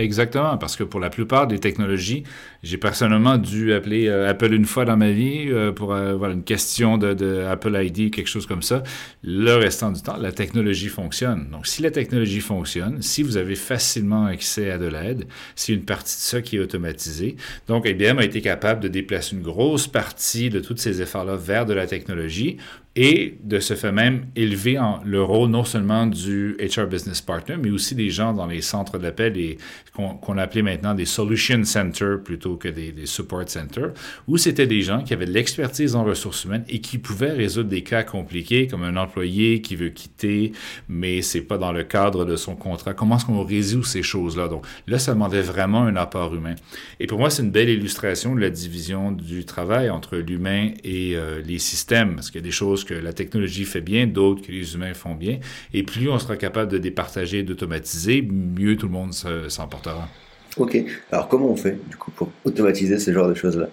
[0.00, 2.24] Exactement, parce que pour la plupart des technologies,
[2.62, 6.34] j'ai personnellement dû appeler euh, Apple une fois dans ma vie euh, pour euh, voilà,
[6.34, 8.82] une question de, de, Apple ID, quelque chose comme ça.
[9.22, 11.48] Le restant du temps, la technologie fonctionne.
[11.50, 15.84] Donc, si la technologie fonctionne, si vous avez facilement accès à de l'aide, c'est une
[15.84, 17.36] partie de ça qui est automatisée.
[17.66, 21.64] Donc, IBM a été capable de déplacer une grosse partie de tous ces efforts-là vers
[21.64, 22.58] de la technologie
[22.96, 27.56] et de ce fait même élever en, le rôle non seulement du HR Business Partner,
[27.56, 29.56] mais aussi des gens dans les centres d'appel
[29.94, 33.92] qu'on appelait maintenant des Solution Centers plutôt que des, des Support Centers,
[34.26, 37.68] où c'était des gens qui avaient de l'expertise en ressources humaines et qui pouvaient résoudre
[37.68, 40.52] des cas compliqués comme un employé qui veut quitter,
[40.88, 42.94] mais c'est pas dans le cadre de son contrat.
[42.94, 44.48] Comment est-ce qu'on résout ces choses-là?
[44.48, 46.54] Donc là, ça demandait vraiment un apport humain.
[46.98, 51.16] Et pour moi, c'est une belle illustration de la division du travail entre l'humain et
[51.16, 54.42] euh, les systèmes, parce qu'il y a des choses que la technologie fait bien, d'autres
[54.42, 55.38] que les humains font bien.
[55.72, 60.08] Et plus on sera capable de départager, d'automatiser, mieux tout le monde s'en portera.
[60.56, 60.78] Ok.
[61.12, 63.68] Alors comment on fait du coup pour automatiser ce genre de choses-là?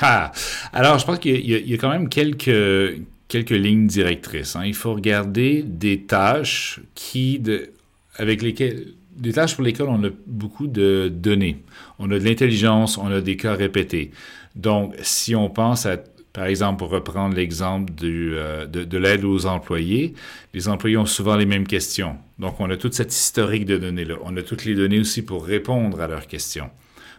[0.00, 0.32] Ah.
[0.72, 4.56] Alors je pense qu'il y, a quand même quelques quelques lignes directrices.
[4.56, 4.62] Hein.
[4.64, 7.42] Il faut regarder des tâches qui
[8.16, 11.58] avec lesquelles des tâches pour lesquelles on a beaucoup de données.
[11.98, 14.12] On a de l'intelligence, on a des cas répétés.
[14.54, 15.98] Donc, si on pense à
[16.32, 20.14] par exemple, pour reprendre l'exemple euh, de, de l'aide aux employés,
[20.54, 22.16] les employés ont souvent les mêmes questions.
[22.38, 24.16] Donc, on a toute cette historique de données-là.
[24.22, 26.70] On a toutes les données aussi pour répondre à leurs questions.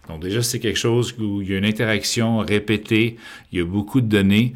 [0.07, 3.17] Donc, déjà, c'est quelque chose où il y a une interaction répétée,
[3.51, 4.53] il y a beaucoup de données.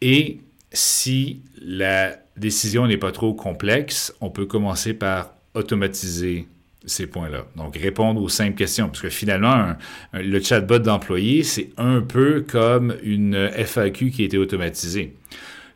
[0.00, 0.40] Et
[0.72, 6.46] si la décision n'est pas trop complexe, on peut commencer par automatiser
[6.86, 7.46] ces points-là.
[7.56, 8.88] Donc, répondre aux simples questions.
[8.88, 9.74] Parce que finalement,
[10.12, 15.14] le chatbot d'employé, c'est un peu comme une FAQ qui a été automatisée.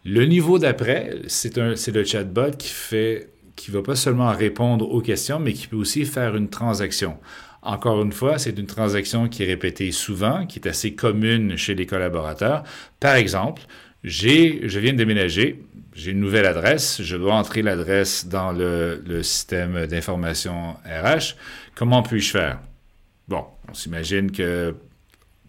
[0.04, 5.40] Le niveau d'après, c'est le chatbot qui fait qui va pas seulement répondre aux questions,
[5.40, 7.16] mais qui peut aussi faire une transaction.
[7.62, 11.74] Encore une fois, c'est une transaction qui est répétée souvent, qui est assez commune chez
[11.74, 12.62] les collaborateurs.
[13.00, 13.62] Par exemple,
[14.04, 15.64] j'ai, je viens de déménager,
[15.96, 21.34] j'ai une nouvelle adresse, je dois entrer l'adresse dans le, système d'information RH.
[21.74, 22.60] Comment puis-je faire?
[23.28, 24.74] Bon, on s'imagine que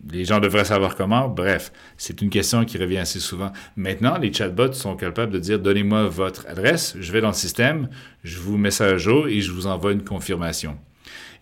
[0.09, 1.27] les gens devraient savoir comment.
[1.27, 3.51] Bref, c'est une question qui revient assez souvent.
[3.75, 7.89] Maintenant, les chatbots sont capables de dire donnez-moi votre adresse, je vais dans le système,
[8.23, 10.77] je vous mets ça à jour et je vous envoie une confirmation.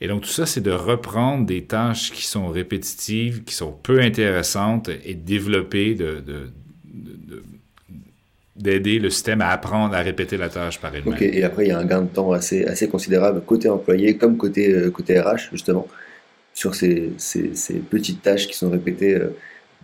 [0.02, 4.02] Et donc, tout ça, c'est de reprendre des tâches qui sont répétitives, qui sont peu
[4.02, 6.52] intéressantes et développer de,
[8.56, 11.18] d'aider le système à apprendre à répéter la tâche par elle-même.
[11.20, 14.38] Et après, il y a un gain de temps assez, assez considérable côté employé comme
[14.38, 15.88] côté, euh, côté RH, justement,
[16.54, 17.50] sur ces, ces,
[17.89, 19.36] petites tâches qui sont répétées euh,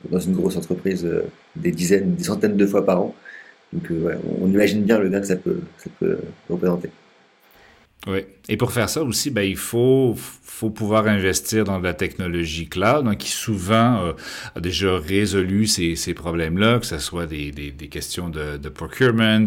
[0.09, 1.23] dans une grosse entreprise euh,
[1.55, 3.15] des dizaines, des centaines de fois par an.
[3.73, 6.89] Donc, ouais, on imagine bien le gain que ça peut, ça peut représenter.
[8.07, 8.21] Oui.
[8.49, 12.67] Et pour faire ça aussi, ben, il faut, faut pouvoir investir dans de la technologie
[12.67, 14.13] cloud, hein, qui souvent euh,
[14.55, 18.69] a déjà résolu ces, ces problèmes-là, que ce soit des, des, des questions de, de
[18.69, 19.45] procurement,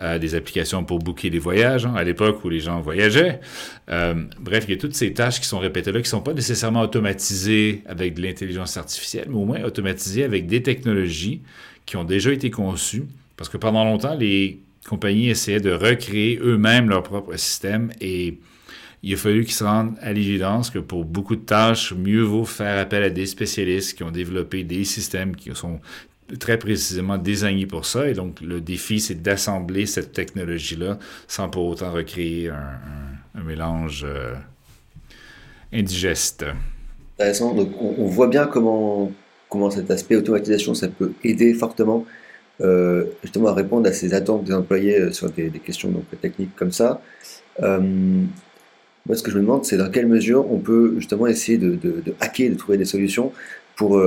[0.00, 3.40] euh, des applications pour booker des voyages, hein, à l'époque où les gens voyageaient.
[3.88, 6.34] Euh, bref, il y a toutes ces tâches qui sont répétées là, qui sont pas
[6.34, 11.40] nécessairement automatisées avec de l'intelligence artificielle, mais au moins automatisées avec des technologies
[11.86, 13.04] qui ont déjà été conçues.
[13.36, 18.38] Parce que pendant longtemps, les compagnies essayaient de recréer eux-mêmes leur propre système et
[19.02, 22.46] il a fallu qu'ils se rendent à l'évidence que pour beaucoup de tâches, mieux vaut
[22.46, 25.78] faire appel à des spécialistes qui ont développé des systèmes qui sont
[26.40, 28.08] très précisément désignés pour ça.
[28.08, 34.34] Et donc, le défi, c'est d'assembler cette technologie-là sans pour autant recréer un, mélange euh,
[35.70, 36.46] indigeste.
[37.18, 37.54] Intéressant.
[37.54, 39.12] Donc, on, voit bien comment,
[39.50, 42.06] comment cet aspect automatisation, ça peut aider fortement
[42.60, 46.54] euh, justement à répondre à ces attentes des employés euh, sur des, questions donc, techniques
[46.54, 47.00] comme ça.
[47.62, 47.80] Euh,
[49.06, 51.70] moi, ce que je me demande, c'est dans quelle mesure on peut justement essayer de,
[51.70, 53.32] de, de hacker, de trouver des solutions
[53.76, 54.00] pour,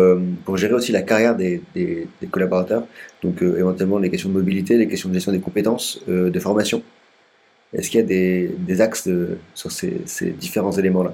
[0.45, 2.87] pour gérer aussi la carrière des, des, des collaborateurs,
[3.21, 6.81] donc éventuellement les questions de mobilité, les questions de gestion des compétences, de formation.
[7.73, 9.09] Est-ce qu'il y a des, des axes
[9.53, 11.13] sur ces, ces différents éléments-là?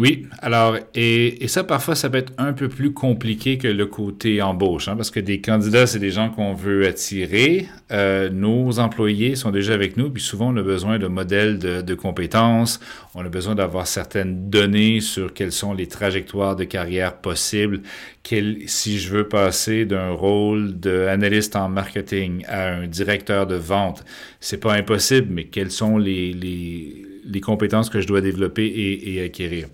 [0.00, 3.84] Oui, alors, et, et, ça, parfois, ça peut être un peu plus compliqué que le
[3.84, 7.68] côté embauche, hein, parce que des candidats, c'est des gens qu'on veut attirer.
[7.92, 11.82] Euh, nos employés sont déjà avec nous, puis souvent, on a besoin de modèles de,
[11.82, 12.80] de compétences,
[13.14, 17.82] on a besoin d'avoir certaines données sur quelles sont les trajectoires de carrière possibles,
[18.22, 24.02] quel, si je veux passer d'un rôle d'analyste en marketing à un directeur de vente,
[24.40, 29.22] c'est pas impossible, mais quels sont les, les les compétences que je dois développer et,
[29.22, 29.68] acquérir.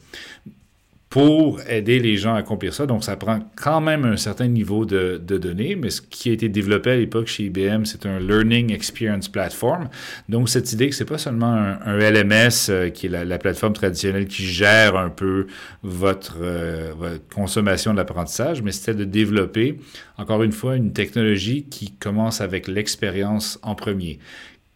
[1.08, 4.84] Pour aider les gens à accomplir ça, donc ça prend quand même un certain niveau
[4.84, 8.72] de, données, mais ce qui a été développé à l'époque chez IBM, c'est un Learning
[8.72, 9.88] Experience Platform.
[10.28, 14.26] Donc cette idée que c'est pas seulement un, LMS euh, qui est la, plateforme traditionnelle
[14.26, 15.46] qui gère un peu
[15.82, 19.78] votre, euh, votre consommation de l'apprentissage, mais c'était de développer,
[20.18, 24.18] encore une fois, une technologie qui commence avec l'expérience en premier.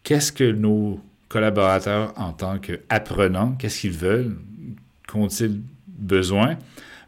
[0.03, 0.99] Qu'est-ce que nos
[1.31, 4.37] collaborateurs en tant qu'apprenants, qu'est-ce qu'ils veulent,
[5.07, 6.57] qu'ont-ils besoin,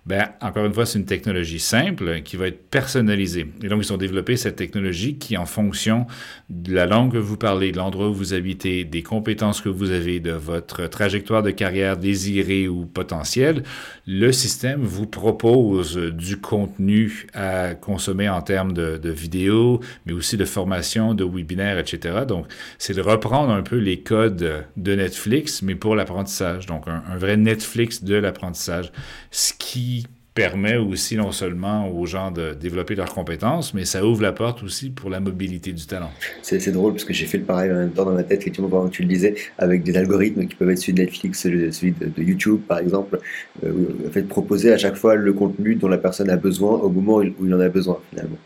[0.05, 3.47] Ben, encore une fois, c'est une technologie simple qui va être personnalisée.
[3.63, 6.07] Et donc, ils ont développé cette technologie qui, en fonction
[6.49, 9.91] de la langue que vous parlez, de l'endroit où vous habitez, des compétences que vous
[9.91, 13.63] avez, de votre trajectoire de carrière désirée ou potentielle,
[14.05, 20.45] le système vous propose du contenu à consommer en termes de, vidéos, mais aussi de
[20.45, 22.25] formation, de webinaires, etc.
[22.27, 26.65] Donc, c'est de reprendre un peu les codes de Netflix, mais pour l'apprentissage.
[26.65, 28.91] Donc, un, un vrai Netflix de l'apprentissage.
[29.31, 29.92] Ce qui
[30.33, 34.63] permet aussi non seulement aux gens de développer leurs compétences, mais ça ouvre la porte
[34.63, 36.11] aussi pour la mobilité du talent.
[36.41, 38.69] C'est drôle parce que j'ai fait le pareil en même temps dans ma tête, effectivement,
[38.69, 41.91] pendant que tu le disais, avec des algorithmes qui peuvent être celui de Netflix, celui
[41.91, 43.19] de, YouTube, par exemple,
[43.63, 43.71] euh,
[44.07, 47.17] en fait, proposer à chaque fois le contenu dont la personne a besoin au moment
[47.17, 48.37] où il en a besoin, finalement.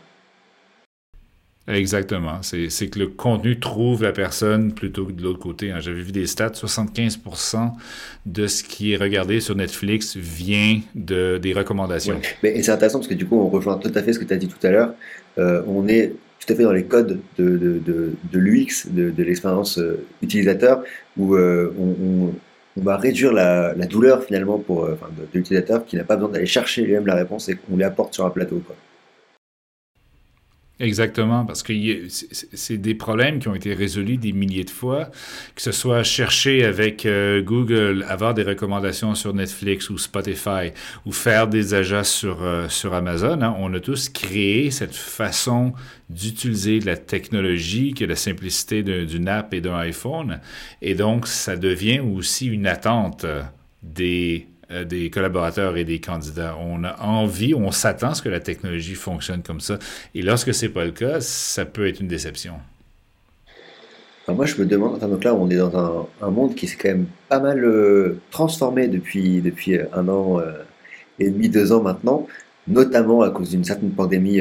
[1.68, 2.40] Exactement.
[2.42, 5.70] C'est que le contenu trouve la personne plutôt que de l'autre côté.
[5.70, 5.80] Hein.
[5.80, 7.72] J'avais vu des stats, 75%
[8.24, 12.20] de ce qui est regardé sur Netflix vient de, des recommandations.
[12.42, 14.24] Mais, et c'est intéressant parce que du coup, on rejoint tout à fait ce que
[14.24, 14.94] tu as dit tout à l'heure.
[15.38, 19.22] Euh, on est tout à fait dans les codes de, de, de, l'UX, de, de
[19.22, 20.82] l'expérience euh, utilisateur,
[21.18, 22.32] où euh, on,
[22.80, 24.94] va réduire la, douleur finalement pour, de,
[25.34, 28.24] l'utilisateur qui n'a pas besoin d'aller chercher lui-même la réponse et qu'on lui apporte sur
[28.24, 28.62] un plateau.
[30.80, 31.72] Exactement, parce que
[32.08, 35.10] c'est des problèmes qui ont été résolus des milliers de fois,
[35.56, 40.70] que ce soit chercher avec euh, Google, avoir des recommandations sur Netflix ou Spotify,
[41.04, 43.42] ou faire des achats sur, euh, sur Amazon.
[43.42, 43.56] Hein.
[43.58, 45.72] On a tous créé cette façon
[46.10, 50.40] d'utiliser la technologie, que la simplicité d'une app et d'un iPhone.
[50.80, 53.26] Et donc, ça devient aussi une attente
[53.82, 56.56] des euh, des collaborateurs et des candidats.
[56.60, 59.78] On a envie, on s'attend à ce que la technologie fonctionne comme ça.
[60.14, 62.54] Et lorsque c'est pas le cas, ça peut être une déception.
[64.28, 67.06] moi, je me demande, donc là, on est dans un, monde qui s'est quand même
[67.30, 70.52] pas mal euh, transformé depuis, depuis un an euh,
[71.18, 72.26] et demi, deux ans maintenant,
[72.66, 74.40] notamment à cause d'une certaine pandémie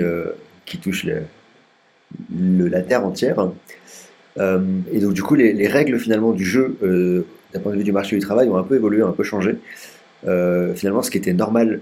[0.65, 3.49] qui touche le, la Terre entière.
[4.37, 6.77] et donc, du coup, les, les, règles finalement du jeu,
[7.53, 9.55] d'un point de vue du marché du travail, ont un peu évolué, un peu changé.
[10.25, 11.81] Euh, finalement, ce qui était normal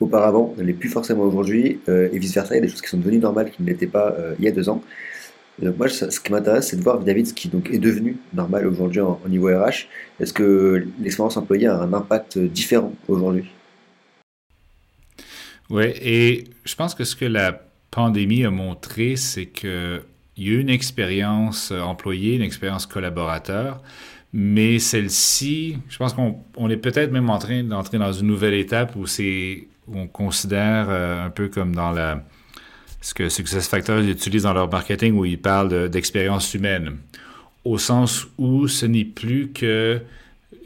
[0.00, 2.88] auparavant ne l'est plus forcément aujourd'hui, euh, et vice-versa, il y a des choses qui
[2.88, 4.82] sont devenues normales qui ne l'étaient pas euh, il y a deux ans.
[5.60, 8.66] donc moi, ce qui m'intéresse, c'est de voir David ce qui donc est devenu normal
[8.66, 9.88] aujourd'hui au niveau RH.
[10.20, 13.50] Est-ce que l'expérience employée a un impact différent aujourd'hui?
[15.70, 20.00] Oui, et je pense que ce que la pandémie a montré, c'est qu'il
[20.36, 23.82] y a eu une expérience employée, une expérience collaborateur,
[24.32, 28.94] mais celle-ci, je pense qu'on est peut-être même en train d'entrer dans une nouvelle étape
[28.96, 32.22] où c'est on considère euh, un peu comme dans la
[33.00, 36.96] ce que SuccessFactors utilise dans leur marketing où ils parlent d'expérience humaine,
[37.64, 40.00] au sens où ce n'est plus que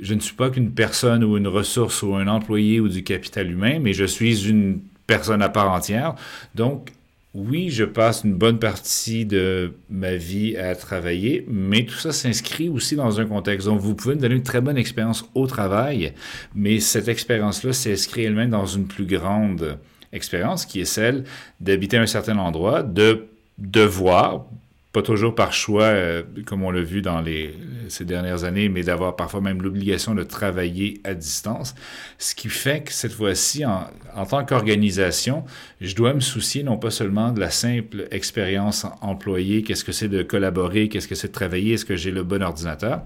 [0.01, 3.51] je ne suis pas qu'une personne ou une ressource ou un employé ou du capital
[3.51, 6.15] humain, mais je suis une personne à part entière.
[6.55, 6.93] Donc,
[7.35, 12.69] oui, je passe une bonne partie de ma vie à travailler, mais tout ça s'inscrit
[12.69, 13.67] aussi dans un contexte.
[13.67, 16.13] Donc, vous pouvez me donner une très bonne expérience au travail,
[16.55, 19.79] mais cette expérience-là s'inscrit elle-même dans une plus grande
[20.13, 21.25] expérience qui est celle
[21.59, 24.47] d'habiter un certain endroit, de devoir,
[24.93, 27.55] pas toujours par choix, euh, comme on l'a vu dans les,
[27.89, 31.75] ces dernières années, mais d'avoir parfois même l'obligation de travailler à distance.
[32.19, 35.45] Ce qui fait que cette fois-ci, en, en, tant qu'organisation,
[35.81, 40.09] je dois me soucier non pas seulement de la simple expérience employée, qu'est-ce que c'est
[40.09, 43.03] de collaborer, qu'est-ce que c'est de travailler, est-ce que j'ai le bon ordinateur,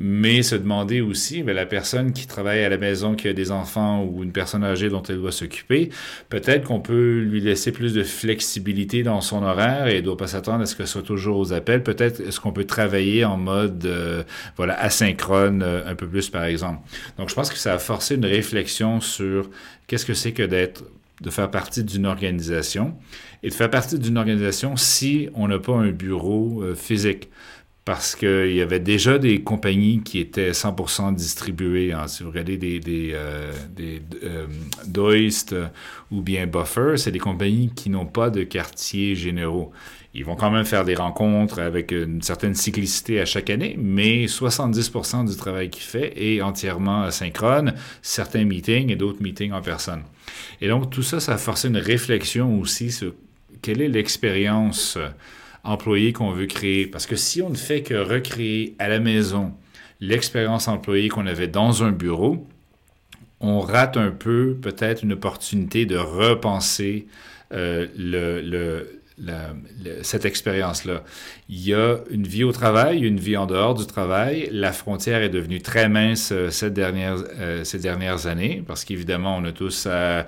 [0.00, 3.50] mais se demander aussi, mais la personne qui travaille à la maison, qui a des
[3.50, 5.90] enfants ou une personne âgée dont elle doit s'occuper,
[6.28, 10.28] peut-être qu'on peut lui laisser plus de flexibilité dans son horaire et ne doit pas
[10.28, 11.82] s'attendre à ce que ce soit toujours aux appels.
[11.82, 14.22] Peut-être est-ce qu'on peut travailler en mode euh,
[14.56, 16.80] voilà asynchrone euh, un peu plus par exemple?
[17.18, 19.50] Donc je pense que ça a forcé une réflexion sur
[19.86, 20.84] qu'est-ce que c'est que d'être
[21.20, 22.94] de faire partie d'une organisation
[23.42, 27.28] et de faire partie d'une organisation si on n'a pas un bureau euh, physique
[27.88, 31.94] parce qu'il y avait déjà des compagnies qui étaient 100% distribuées.
[31.94, 32.06] Hein.
[32.06, 34.02] Si vous regardez des, des,
[34.86, 35.56] Doist
[36.10, 39.72] ou bien Buffer, c'est des compagnies qui n'ont pas de quartiers généraux.
[40.18, 44.26] Ils vont quand même faire des rencontres avec une certaine cyclicité à chaque année, mais
[44.26, 50.02] 70% du travail qu'ils fait est entièrement asynchrone, certains meetings et d'autres meetings en personne.
[50.60, 53.14] Et donc tout ça, ça a forcé une réflexion aussi sur
[53.62, 54.98] quelle est l'expérience
[55.62, 56.88] employé qu'on veut créer.
[56.88, 59.52] Parce que si on ne fait que recréer à la maison
[60.00, 62.44] l'expérience employée qu'on avait dans un bureau,
[63.38, 67.06] on rate un peu peut-être une opportunité de repenser
[67.52, 68.97] euh, le,
[70.02, 71.02] cette expérience-là.
[71.48, 74.48] Il y a une vie au travail, une vie en dehors du travail.
[74.52, 79.52] La frontière est devenue très mince euh, euh, ces dernières années parce qu'évidemment, on a
[79.52, 80.26] tous à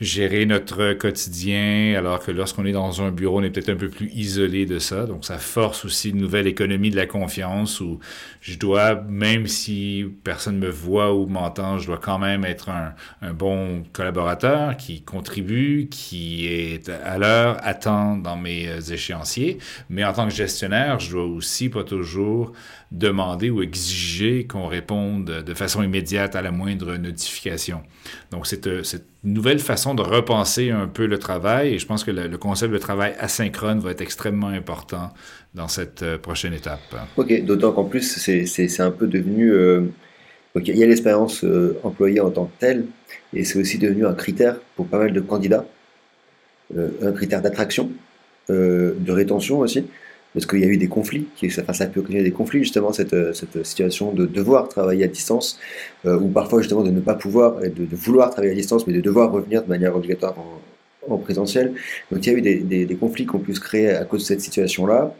[0.00, 3.88] gérer notre quotidien alors que lorsqu'on est dans un bureau, on est peut-être un peu
[3.88, 5.06] plus isolé de ça.
[5.06, 8.00] Donc, ça force aussi une nouvelle économie de la confiance où
[8.40, 12.94] je dois, même si personne me voit ou m'entend, je dois quand même être un,
[13.20, 19.58] un bon collaborateur qui contribue, qui est à l'heure, attend dans mes euh, échéanciers.
[19.90, 22.52] Mais en tant que gestionnaire, je dois aussi pas toujours
[22.90, 27.82] demander ou exiger qu'on réponde de façon immédiate à la moindre notification.
[28.30, 32.04] Donc, c'est euh, cette nouvelle façon de repenser un peu le travail et je pense
[32.04, 35.12] que le, concept de travail asynchrone va être extrêmement important
[35.54, 36.80] dans cette euh, prochaine étape.
[37.16, 39.52] OK, d'autant qu'en plus, c'est un peu devenu...
[40.56, 41.44] il y a l'expérience
[41.82, 42.86] employée en tant que telle,
[43.32, 45.64] et c'est aussi devenu un critère pour pas mal de candidats,
[46.76, 47.90] un critère d'attraction.
[48.50, 49.84] Euh, de rétention aussi,
[50.34, 51.28] parce qu'il y a eu des conflits,
[51.60, 55.08] enfin, ça peut occasionner des conflits justement, cette, euh, cette situation de devoir travailler à
[55.08, 55.60] distance,
[56.06, 59.00] euh, ou parfois justement de ne pas pouvoir, de, vouloir travailler à distance, mais de
[59.00, 60.34] devoir revenir de manière obligatoire
[61.08, 61.74] en, présentiel.
[62.10, 64.40] Donc il y a eu des, des, conflits qu'on puisse créer à cause de cette
[64.40, 65.14] situation-là.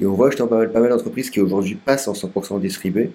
[0.00, 3.10] Et on voit justement pas mal, d'entreprises qui aujourd'hui passent en 100% distribué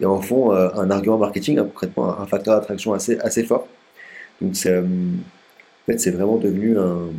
[0.00, 3.68] et en font un argument marketing, hein, concrètement un, facteur d'attraction assez, assez fort.
[4.40, 4.84] Donc c'est, en
[5.86, 7.10] fait, c'est vraiment devenu un,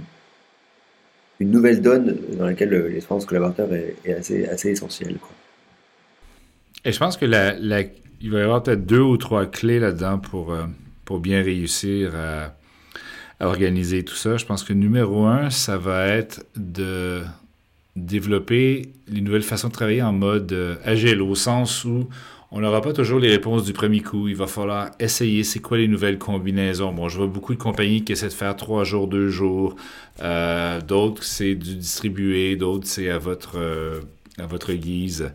[1.39, 5.17] une nouvelle donne dans laquelle l'expérience collaborateur est, est, assez, assez essentielle.
[5.17, 5.31] Quoi.
[6.85, 7.25] Et je pense que
[8.21, 10.65] il va y avoir peut-être deux ou trois clés là-dedans pour, euh,
[11.03, 12.55] pour bien réussir à,
[13.41, 14.37] organiser tout ça.
[14.37, 17.21] Je pense que numéro un, ça va être de
[17.97, 22.07] développer les nouvelles façons de travailler en mode euh, agile, au sens où
[22.51, 24.27] on n'aura pas toujours les réponses du premier coup.
[24.27, 26.93] Il va falloir essayer c'est quoi les nouvelles combinaisons?
[26.93, 29.75] Bon, je vois beaucoup de compagnies qui essaient de faire trois jours, deux jours.
[30.21, 32.55] Euh, d'autres, c'est du distribué.
[32.55, 34.01] D'autres, c'est à votre, euh,
[34.37, 35.31] à votre guise.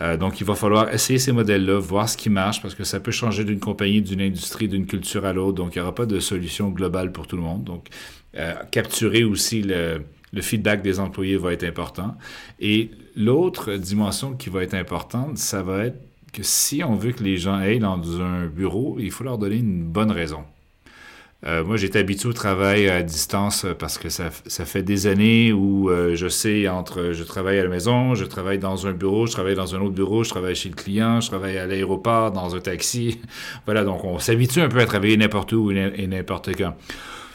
[0.00, 3.00] Euh, donc, il va falloir essayer ces modèles-là, voir ce qui marche, parce que ça
[3.00, 5.54] peut changer d'une compagnie, d'une industrie, d'une culture à l'autre.
[5.54, 7.64] Donc, il n'y aura pas de solution globale pour tout le monde.
[7.64, 7.88] Donc,
[8.70, 10.02] capturer aussi le,
[10.32, 12.16] le feedback des employés va être important.
[12.60, 15.98] Et l'autre dimension qui va être importante, ça va être
[16.32, 19.56] que si on veut que les gens aillent dans un bureau, il faut leur donner
[19.56, 20.44] une bonne raison.
[21.46, 25.88] Euh, moi, j'étais habitué au travail à distance parce que ça, fait des années où
[25.88, 29.32] euh, je sais entre je travaille à la maison, je travaille dans un bureau, je
[29.32, 32.56] travaille dans un autre bureau, je travaille chez le client, je travaille à l'aéroport, dans
[32.56, 33.20] un taxi.
[33.66, 36.74] voilà, donc on s'habitue un peu à travailler n'importe où et n'importe quand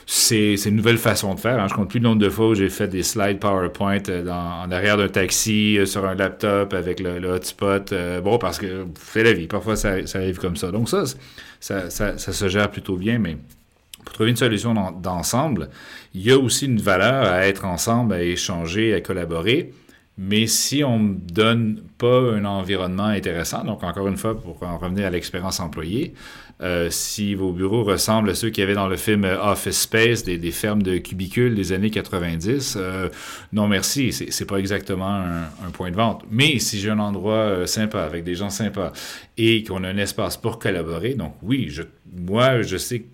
[0.05, 1.59] c'est une nouvelle façon de faire.
[1.59, 1.67] Hein.
[1.69, 4.69] Je compte plus le nombre de fois où j'ai fait des slides PowerPoint euh, en
[4.71, 7.91] arrière d'un taxi, euh, sur un laptop, avec le, hotspot.
[7.93, 9.47] Euh, bon, parce que c'est la vie.
[9.47, 10.71] Parfois, ça, arrive comme ça.
[10.71, 11.03] Donc ça
[11.59, 13.37] ça, ça, se gère plutôt bien, mais
[14.03, 15.69] pour trouver une solution d'ensemble,
[16.13, 19.71] il y a aussi une valeur à être ensemble, à échanger, à collaborer.
[20.17, 24.77] Mais si on ne donne pas un environnement intéressant, donc encore une fois, pour en
[24.77, 26.13] revenir à l'expérience employée,
[26.63, 30.23] euh, si vos bureaux ressemblent à ceux qu'il y avait dans le film Office Space,
[30.23, 33.09] des, fermes de cubicules des années 90, euh,
[33.51, 36.23] non merci, c'est pas exactement un, point de vente.
[36.31, 38.93] Mais si j'ai un endroit euh, sympa, avec des gens sympas,
[39.37, 41.69] et qu'on a un espace pour collaborer, donc oui,
[42.15, 43.05] moi, je sais que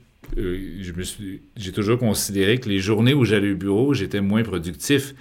[1.55, 5.15] j'ai toujours considéré que les journées où j'allais au bureau, j'étais moins productif.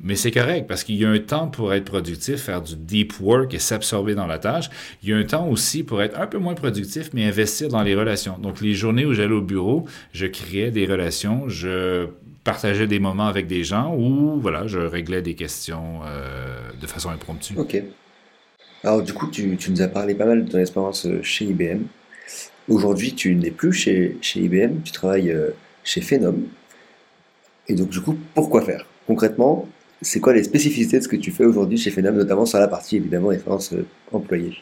[0.00, 3.14] Mais c'est correct parce qu'il y a un temps pour être productif, faire du deep
[3.20, 4.70] work et s'absorber dans la tâche.
[5.02, 7.82] Il y a un temps aussi pour être un peu moins productif, mais investir dans
[7.82, 8.38] les relations.
[8.38, 12.06] Donc, les journées où j'allais au bureau, je créais des relations, je
[12.44, 17.10] partageais des moments avec des gens ou, voilà, je réglais des questions euh, de façon
[17.10, 17.54] impromptue.
[17.56, 17.82] OK.
[18.84, 21.44] Alors, du coup, tu, tu, nous as parlé pas mal de ton expérience euh, chez
[21.46, 21.82] IBM.
[22.68, 25.50] Aujourd'hui, tu n'es plus chez, chez IBM, tu travailles euh,
[25.82, 26.36] chez Phenom.
[27.66, 28.86] Et donc, du coup, pourquoi faire?
[29.06, 29.68] Concrètement,
[30.02, 32.68] c'est quoi les spécificités de ce que tu fais aujourd'hui chez Phenom, notamment sur la
[32.68, 34.58] partie évidemment expérience euh, employée?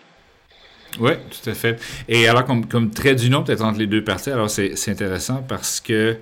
[0.99, 1.79] Oui, tout à fait.
[2.09, 5.81] Et alors, comme, comme trait d'union peut-être entre les deux parties, alors c'est intéressant parce
[5.81, 6.17] que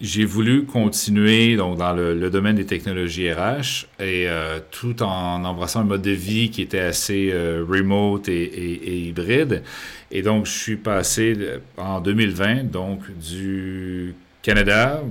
[0.00, 5.80] j'ai voulu continuer donc, dans le, domaine des technologies RH et euh, tout en embrassant
[5.80, 9.62] un mode de vie qui était assez euh, remote et, et, hybride.
[10.10, 11.36] Et donc, je suis passé
[11.76, 15.02] en 2020 donc du Canada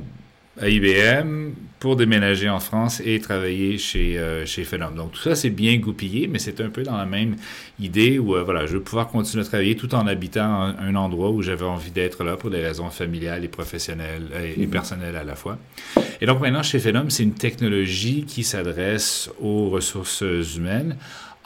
[0.59, 4.91] à IBM, pour déménager en France et travailler chez, euh, chez Phenom.
[4.91, 7.35] Donc tout ça, c'est bien goupillé, mais c'est un peu dans la même
[7.79, 10.95] idée où euh, voilà, je veux pouvoir continuer à travailler tout en habitant un, un
[10.95, 14.69] endroit où j'avais envie d'être là pour des raisons familiales et professionnelles et, mhm.
[14.69, 15.59] personnelles à la fois.
[16.19, 20.23] Et donc maintenant, chez Phenom, c'est une technologie qui s'adresse aux ressources
[20.55, 20.97] humaines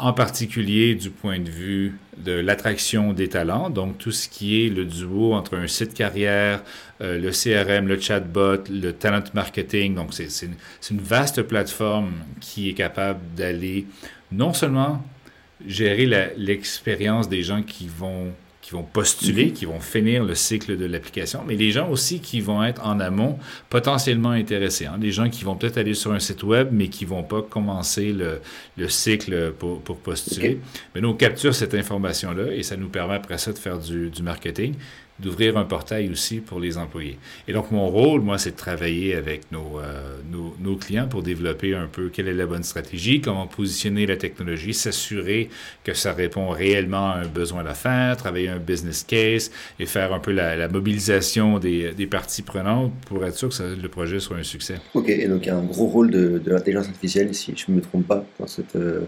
[0.02, 4.70] en particulier du point de vue de l'attraction des talents, donc tout ce qui est
[4.70, 6.64] le duo entre un site carrière,
[7.02, 9.93] euh, le CRM, le chatbot, le talent marketing.
[9.93, 10.56] Donc c'est une,
[10.89, 13.86] une, vaste plateforme qui est capable d'aller
[14.32, 15.04] non seulement
[15.68, 19.53] gérer l'expérience des gens qui vont qui vont postuler, mhm.
[19.53, 22.99] qui vont finir le cycle de l'application, mais les gens aussi qui vont être en
[22.99, 23.39] amont
[23.70, 24.86] potentiellement intéressés.
[24.86, 24.97] Hein.
[24.99, 28.14] Des gens qui vont peut-être aller sur un site web, mais qui vont pas commencer
[28.14, 28.39] le,
[28.78, 30.59] le cycle pour, pour postuler.
[30.93, 34.09] Mais nous, on capture cette information-là et ça nous permet après ça de faire du,
[34.09, 34.76] du marketing
[35.22, 37.17] d'ouvrir un portail aussi pour les employés.
[37.47, 41.22] Et donc, mon rôle, moi, c'est de travailler avec nos, euh, nos, nos, clients pour
[41.22, 45.49] développer un peu quelle est la bonne stratégie, comment positionner la technologie, s'assurer
[45.84, 50.19] que ça répond réellement à un besoin d'affaires, travailler un business case et faire un
[50.19, 54.43] peu la, mobilisation des, des, parties prenantes pour être sûr que le projet soit un
[54.43, 54.76] succès.
[54.93, 57.72] OK, et donc il y a un gros rôle de, de l'intelligence artificielle, si je
[57.72, 58.76] ne me trompe pas, dans cette...
[58.76, 59.01] Euh,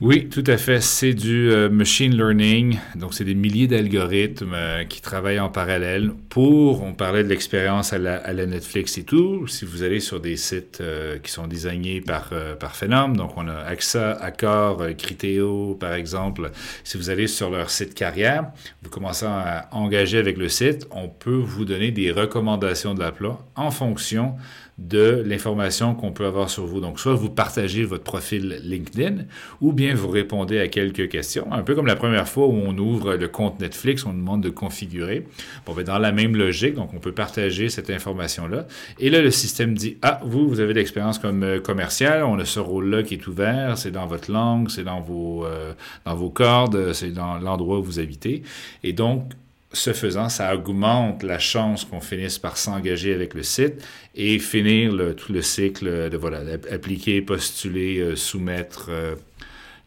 [0.00, 0.80] oui, tout à fait.
[0.80, 2.78] C'est du euh, machine learning.
[2.96, 7.92] Donc, c'est des milliers d'algorithmes euh, qui travaillent en parallèle pour, on parlait de l'expérience
[7.92, 9.46] à la, Netflix et tout.
[9.46, 13.46] Si vous allez sur des sites euh, qui sont designés par, par Phenom, donc on
[13.46, 16.50] a AXA, Accor, Criteo, par exemple.
[16.82, 18.46] Si vous allez sur leur site carrière,
[18.82, 23.46] vous commencez à engager avec le site, on peut vous donner des recommandations de l'emploi
[23.54, 24.34] en fonction
[24.78, 26.80] de l'information qu'on peut avoir sur vous.
[26.80, 29.24] Donc, soit vous partagez votre profil LinkedIn
[29.60, 31.52] ou bien vous répondez à quelques questions.
[31.52, 34.50] Un peu comme la première fois où on ouvre le compte Netflix, on demande de
[34.50, 35.26] configurer.
[35.66, 38.66] Bon, ben, dans la même logique, donc on peut partager cette information-là.
[38.98, 42.44] Et là, le système dit, ah, vous, vous avez l'expérience comme euh, commercial, on a
[42.44, 46.30] ce rôle-là qui est ouvert, c'est dans votre langue, c'est dans vos, euh, dans vos
[46.30, 48.42] cordes, c'est dans l'endroit où vous habitez.
[48.82, 49.32] Et donc,
[49.72, 53.82] ce faisant, ça augmente la chance qu'on finisse par s'engager avec le site
[54.14, 59.14] et finir tout le cycle de voilà, appliquer, postuler, euh, soumettre euh,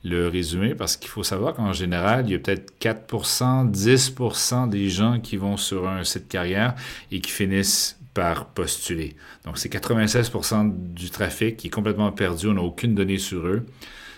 [0.04, 4.90] le résumé, parce qu'il faut savoir qu'en général, il y a peut-être 4% 10% des
[4.90, 6.76] gens qui vont sur un site carrière
[7.12, 9.16] et qui finissent par postuler.
[9.46, 13.66] Donc, c'est 96% du trafic qui est complètement perdu, on n'a aucune donnée sur eux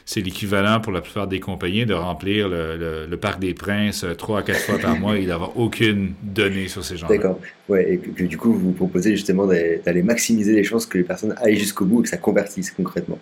[0.08, 4.40] c'est l'équivalent pour la plupart des compagnies de remplir le, Parc des Princes euh, trois
[4.40, 7.08] à quatre fois par mois et d'avoir aucune donnée sur ces gens.
[7.08, 7.40] D'accord.
[7.68, 11.36] Ouais, et que, du coup, vous proposez justement d'aller maximiser les chances que les personnes
[11.42, 13.20] aillent jusqu'au bout et que ça convertisse concrètement.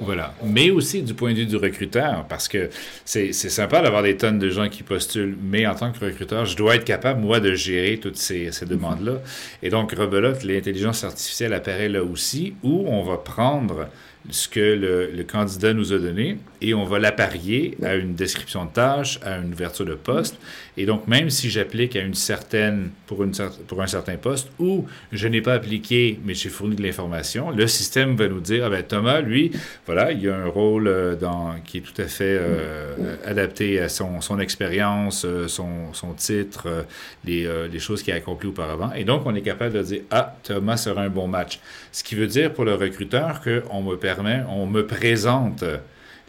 [0.00, 0.34] Voilà.
[0.44, 2.70] Mais aussi du point de vue du recruteur, parce que
[3.04, 6.56] c'est sympa d'avoir des tonnes de gens qui postulent, mais en tant que recruteur, je
[6.56, 9.20] dois être capable, moi, de gérer toutes ces, ces demandes-là.
[9.62, 13.86] Et donc, rebelote, l'intelligence artificielle apparaît là aussi, où on va prendre
[14.30, 18.70] ce que le, candidat nous a donné et on va l'apparier à une description de
[18.70, 20.38] tâche, à une ouverture de poste.
[20.76, 23.32] Et donc, même si j'applique à une certaine, pour, une,
[23.66, 27.66] pour un certain poste ou je n'ai pas appliqué, mais j'ai fourni de l'information, le
[27.66, 29.50] système va nous dire, ah ben, Thomas, lui,
[29.86, 33.88] voilà, il a un rôle euh, dans, qui est tout à fait euh, adapté à
[33.88, 36.86] son, son expérience, euh, son, son titre,
[37.24, 38.92] les, les choses qu'il a accomplies auparavant.
[38.92, 41.58] Et donc, on est capable de dire, ah, Thomas sera un bon match.
[41.90, 45.64] Ce qui veut dire pour le recruteur qu'on me permet, on me présente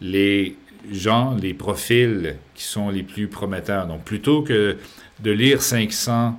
[0.00, 0.56] les
[0.90, 3.86] gens, les profils qui sont les plus prometteurs.
[3.86, 4.76] Donc, plutôt que
[5.20, 6.38] de lire 500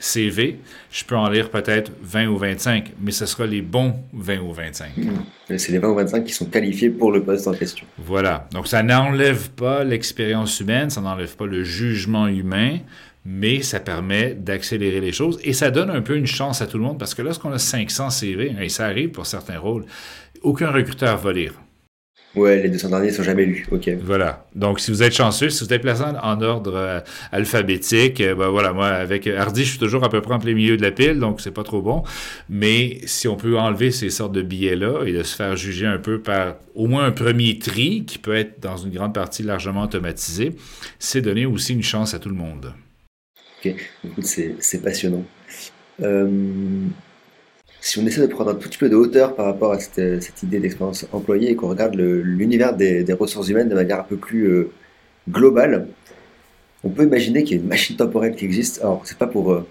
[0.00, 0.58] CV,
[0.90, 4.52] je peux en lire peut-être 20 ou 25, mais ce sera les bons 20 ou
[4.52, 4.96] 25.
[4.96, 5.56] Mmh.
[5.56, 7.86] C'est les 20 ou 25 qui sont qualifiés pour le poste en question.
[7.98, 8.48] Voilà.
[8.52, 12.78] Donc, ça n'enlève pas l'expérience humaine, ça n'enlève pas le jugement humain,
[13.24, 16.78] mais ça permet d'accélérer les choses et ça donne un peu une chance à tout
[16.78, 19.84] le monde parce que lorsqu'on a 500 CV, et ça arrive pour certains rôles,
[20.42, 21.54] aucun recruteur va lire.
[22.34, 23.66] Ouais, les 200 derniers sont jamais lus.
[23.70, 23.88] OK.
[24.02, 24.46] Voilà.
[24.54, 27.00] Donc, si vous êtes chanceux, si vous êtes placé en ordre euh,
[27.32, 30.54] alphabétique, euh, ben voilà, moi, avec Hardy, je suis toujours à peu près en plein
[30.54, 32.02] milieu de la pile, donc c'est pas trop bon.
[32.48, 35.98] Mais si on peut enlever ces sortes de billets-là et de se faire juger un
[35.98, 39.82] peu par au moins un premier tri, qui peut être dans une grande partie largement
[39.82, 40.54] automatisé,
[40.98, 42.72] c'est donner aussi une chance à tout le monde.
[43.64, 43.74] Ok,
[44.04, 45.24] écoute, c'est passionnant.
[46.02, 46.28] Euh,
[47.80, 50.22] si on essaie de prendre un tout petit peu de hauteur par rapport à cette,
[50.22, 54.04] cette idée d'expérience employée et qu'on regarde l'univers des, des, ressources humaines de manière un
[54.04, 54.70] peu plus euh,
[55.28, 55.88] globale,
[56.84, 58.80] on peut imaginer qu'il y a une machine temporelle qui existe.
[58.80, 59.66] Alors, c'est pas pour, euh,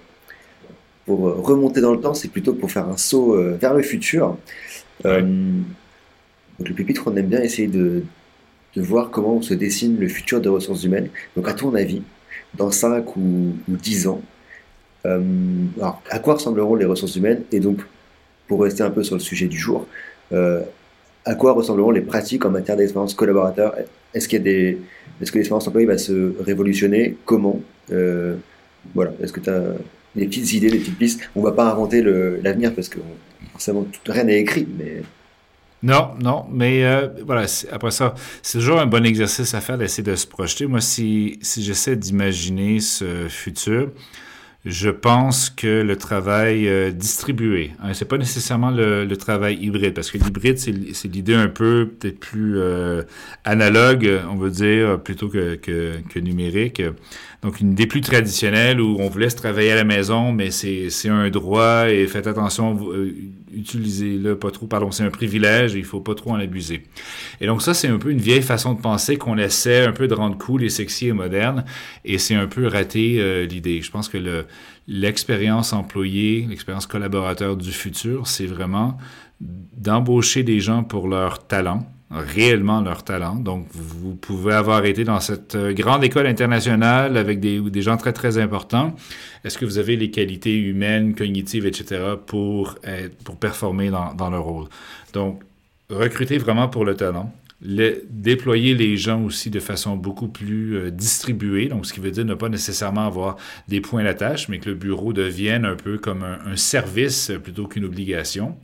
[1.05, 4.37] pour remonter dans le temps, c'est plutôt pour faire un saut vers le futur.
[5.03, 5.25] donc,
[6.69, 8.03] le pupitre, on aime bien essayer de,
[8.75, 11.09] de voir comment se dessine le futur des ressources humaines.
[11.35, 12.03] Donc, à ton avis,
[12.55, 14.21] dans 5 ou, 10 ans.
[15.05, 15.21] Euh,
[15.77, 17.79] alors, à quoi ressembleront les ressources humaines Et donc,
[18.47, 19.87] pour rester un peu sur le sujet du jour,
[20.31, 20.61] euh,
[21.25, 23.75] à quoi ressembleront les pratiques en matière d'expérience collaborateur?
[24.13, 24.77] Est-ce qu'il y a des,
[25.21, 27.17] est-ce que l'expérience employée va se révolutionner?
[27.25, 27.59] Comment?
[27.91, 28.35] Euh,
[28.95, 29.11] Voilà.
[29.21, 29.61] Est-ce que tu as
[30.15, 31.29] des petites idées, des petites pistes?
[31.35, 32.01] On va pas inventer
[32.41, 32.99] l'avenir parce que
[33.51, 34.67] forcément tout, rien n'est écrit,
[35.83, 40.03] Non, non, mais euh, voilà, après ça, c'est toujours un bon exercice à faire d'essayer
[40.03, 40.65] de se projeter.
[40.65, 43.91] Moi, si j'essaie d'imaginer ce futur,
[44.65, 50.11] je pense que le travail euh, distribué, hein, c'est pas nécessairement le, travail hybride, parce
[50.11, 53.03] que l'hybride, c'est l'idée un peu peut-être plus euh,
[53.45, 56.81] analogue, on veut dire, plutôt que, que, que, numérique.
[57.43, 60.89] Donc, une idée plus traditionnelle où on vous laisse travailler à la maison, mais c'est
[61.07, 63.15] un droit et faites attention, euh,
[63.53, 66.83] utilisez-le pas trop, pardon, c'est un privilège et il faut pas trop en abuser.
[67.39, 70.07] Et donc, ça, c'est un peu une vieille façon de penser qu'on essaie un peu
[70.07, 71.63] de rendre cool et sexy et moderne
[72.03, 73.83] et c'est un peu raté euh, l'idée.
[73.83, 74.45] Je pense que
[74.87, 78.97] l'expérience employée, l'expérience collaborateur du futur, c'est vraiment
[79.39, 83.35] d'embaucher des gens pour leur talent, réellement leur talent.
[83.35, 88.13] Donc, vous pouvez avoir été dans cette euh, grande école internationale avec des, gens très,
[88.13, 88.95] très importants.
[89.43, 92.15] Est-ce que vous avez les qualités humaines, cognitives, etc.
[92.25, 92.75] pour,
[93.23, 94.67] pour performer dans, dans le rôle?
[95.13, 95.41] Donc,
[95.89, 97.33] recruter vraiment pour le talent.
[97.59, 102.23] Déployer les gens aussi de façon beaucoup plus euh, distribuée, donc ce qui veut dire
[102.23, 103.37] ne pas nécessairement avoir
[103.67, 107.85] des points d'attache, mais que le bureau devienne un peu comme un, service plutôt qu'une
[107.85, 108.55] obligation.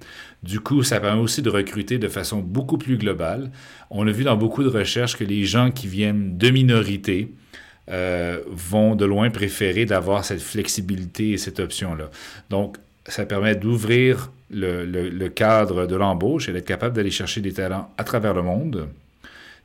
[0.44, 3.52] Du coup, ça permet aussi de recruter de façon beaucoup plus globale.
[3.90, 7.34] On a vu dans beaucoup de recherches que les gens qui viennent de minorités
[7.90, 12.12] euh, vont de loin préférer d'avoir cette flexibilité et cette option-là.
[12.52, 12.78] Donc,
[13.08, 18.04] ça permet d'ouvrir le, cadre de l'embauche et d'être capable d'aller chercher des talents à
[18.04, 18.88] travers le monde,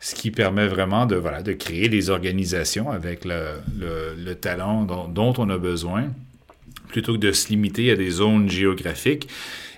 [0.01, 5.51] ce qui permet vraiment de, voilà, de créer des organisations avec le, talent dont, on
[5.51, 6.09] a besoin,
[6.89, 9.29] plutôt que de se limiter à des zones géographiques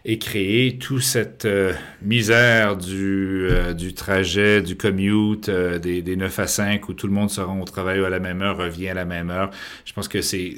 [0.05, 6.17] et créer toute cette euh, misère du, euh, du trajet, du commute, euh, des, des
[6.17, 8.57] 9 à 5 où tout le monde se rend au travail à la même heure,
[8.57, 9.51] revient à la même heure.
[9.85, 10.57] Je pense que c'est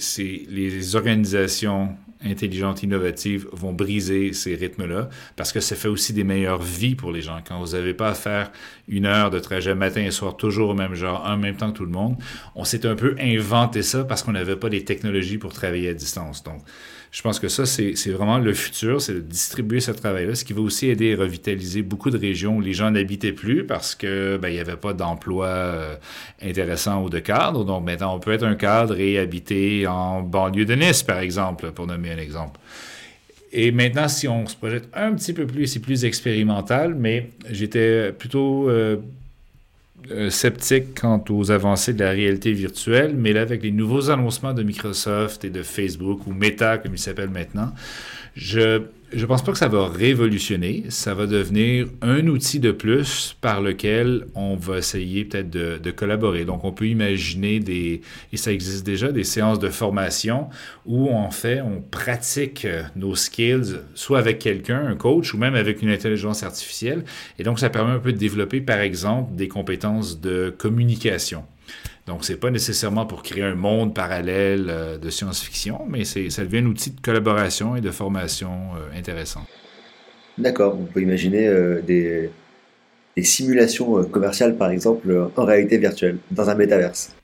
[0.48, 6.62] les organisations intelligentes, innovatives vont briser ces rythmes-là parce que ça fait aussi des meilleures
[6.62, 7.38] vies pour les gens.
[7.46, 8.50] Quand vous n'avez pas à faire
[8.88, 11.78] une heure de trajet matin et soir toujours au même genre, en même temps que
[11.78, 12.16] tout le monde,
[12.54, 15.94] on s'est un peu inventé ça parce qu'on n'avait pas les technologies pour travailler à
[15.94, 16.42] distance.
[16.42, 16.62] Donc,
[17.12, 20.54] je pense que ça, c'est vraiment le futur, c'est de distribuer ce travail-là, ce qui
[20.54, 24.38] va aussi aider à revitaliser beaucoup de régions où les gens n'habitaient plus parce que
[24.38, 25.94] ben, il n'y avait pas d'emploi euh,
[26.40, 27.66] intéressant ou de cadre.
[27.66, 31.70] Donc maintenant, on peut être un cadre et habiter en banlieue de Nice, par exemple,
[31.72, 32.58] pour nommer un exemple.
[33.52, 38.10] Et maintenant, si on se projette un petit peu plus, c'est plus expérimental, mais j'étais
[38.12, 38.96] plutôt euh,
[40.10, 44.52] euh, sceptique quant aux avancées de la réalité virtuelle, mais là, avec les nouveaux annoncements
[44.52, 47.72] de Microsoft et de Facebook, ou Meta, comme il s'appelle maintenant,
[48.34, 48.82] je
[49.14, 50.84] je pense pas que ça va révolutionner.
[50.88, 55.90] Ça va devenir un outil de plus par lequel on va essayer peut-être de, de,
[55.90, 56.44] collaborer.
[56.44, 58.00] Donc, on peut imaginer des,
[58.32, 60.48] et ça existe déjà, des séances de formation
[60.86, 62.66] où en fait, on pratique
[62.96, 67.04] nos skills, soit avec quelqu'un, un coach, ou même avec une intelligence artificielle.
[67.38, 71.44] Et donc, ça permet un peu de développer, par exemple, des compétences de communication.
[72.06, 76.58] Donc, c'est pas nécessairement pour créer un monde parallèle euh, de science-fiction, mais ça devient
[76.58, 79.46] un outil de collaboration et de formation euh, intéressant.
[80.36, 82.30] D'accord, on peut imaginer euh, des,
[83.16, 87.14] des, simulations commerciales, par exemple, en réalité virtuelle, dans un métaverse.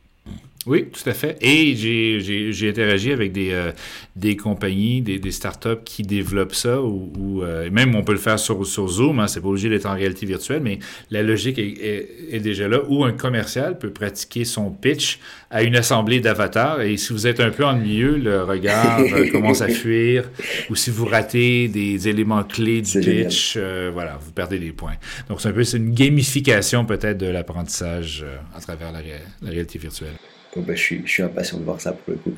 [0.68, 1.38] Oui, tout à fait.
[1.40, 3.72] Et j'ai interagi avec des, euh,
[4.16, 8.38] des compagnies, des, des, startups qui développent ça, ou, euh, même on peut le faire
[8.38, 10.78] sur, sur Zoom, hein, c'est pas obligé d'être en réalité virtuelle, mais
[11.10, 15.74] la logique est, est, déjà là, où un commercial peut pratiquer son pitch à une
[15.74, 20.28] assemblée d'avatars, et si vous êtes un peu ennuyeux, le regard euh, commence à fuir,
[20.68, 24.96] ou si vous ratez des éléments clés du pitch, voilà, vous perdez des points.
[25.30, 28.22] Donc c'est un peu une gamification peut-être de l'apprentissage
[28.54, 30.18] à travers la, la réalité virtuelle.
[30.56, 32.32] Bah, je, suis, je, suis, impatient de voir ça pour le coup.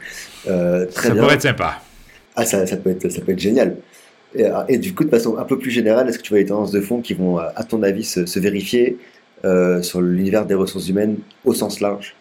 [0.49, 1.81] Euh, très ça pourrait être sympa.
[2.37, 3.77] Ah, ça, ça, peut être, ça peut être génial.
[4.35, 6.39] Et, ah, et, du coup, de façon un peu plus générale, est-ce que tu vois
[6.39, 8.99] des tendances de fond qui vont, à ton avis, se, se vérifier
[9.45, 12.15] euh, sur l'univers des ressources humaines au sens large?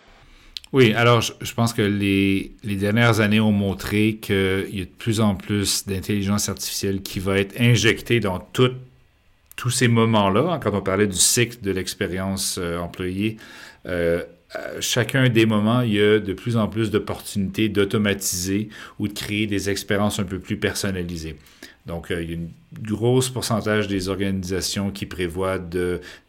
[0.72, 4.86] Oui, alors je, je pense que les, les, dernières années ont montré qu'il y a
[4.86, 8.72] de plus en plus d'intelligence artificielle qui va être injectée dans tout,
[9.58, 10.54] tous ces moments-là.
[10.54, 13.36] Hein, quand on parlait du cycle de l'expérience euh, employée,
[13.86, 14.24] euh,
[14.80, 19.48] chacun des moments, il y a de plus en plus d'opportunités d'automatiser ou de créer
[19.48, 21.36] des expériences un peu plus personnalisées.
[21.86, 22.52] Donc, euh, il y a une
[22.84, 25.58] grosse pourcentage des organisations qui prévoient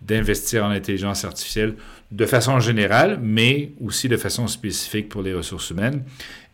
[0.01, 1.75] d'investir en intelligence artificielle
[2.13, 6.03] de façon générale, mais aussi de façon spécifique pour les ressources humaines.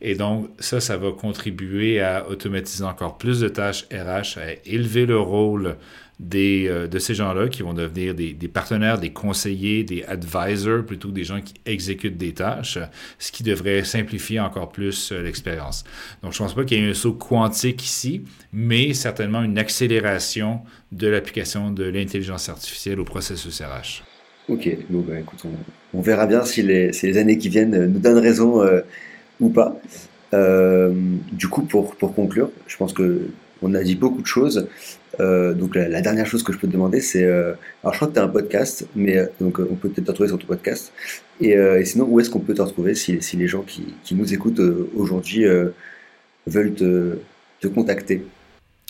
[0.00, 5.06] Et donc, ça, ça va contribuer à automatiser encore plus de tâches RH, à élever
[5.06, 5.76] le rôle
[6.18, 10.84] des, euh, de ces gens-là qui vont devenir des, des, partenaires, des conseillers, des advisors,
[10.84, 12.78] plutôt des gens qui exécutent des tâches,
[13.18, 15.84] ce qui devrait simplifier encore plus euh, l'expérience.
[16.22, 19.58] Donc, je ne pense pas qu'il y ait un saut quantique ici, mais certainement une
[19.58, 20.60] accélération
[20.92, 24.02] de l'application de l'intelligence artificielle au processus RH.
[24.48, 25.42] Ok, bon, ben, écoute,
[25.92, 28.80] on, verra bien si les, si les, années qui viennent nous donnent raison euh,
[29.40, 29.76] ou pas.
[31.32, 33.28] Du coup, pour, pour conclure, je pense que
[33.66, 34.68] on a dit beaucoup de choses.
[35.18, 38.08] Euh, donc la, dernière chose que je peux te demander, c'est, euh, alors je crois
[38.08, 40.46] que tu as un podcast, mais euh, donc on peut peut-être te retrouver sur ton
[40.46, 40.92] podcast.
[41.40, 44.14] Et, et sinon, où est-ce qu'on peut te retrouver si, si les gens qui, qui
[44.14, 44.62] nous écoutent
[44.94, 45.44] aujourd'hui
[46.46, 47.18] veulent te,
[47.60, 48.22] te contacter?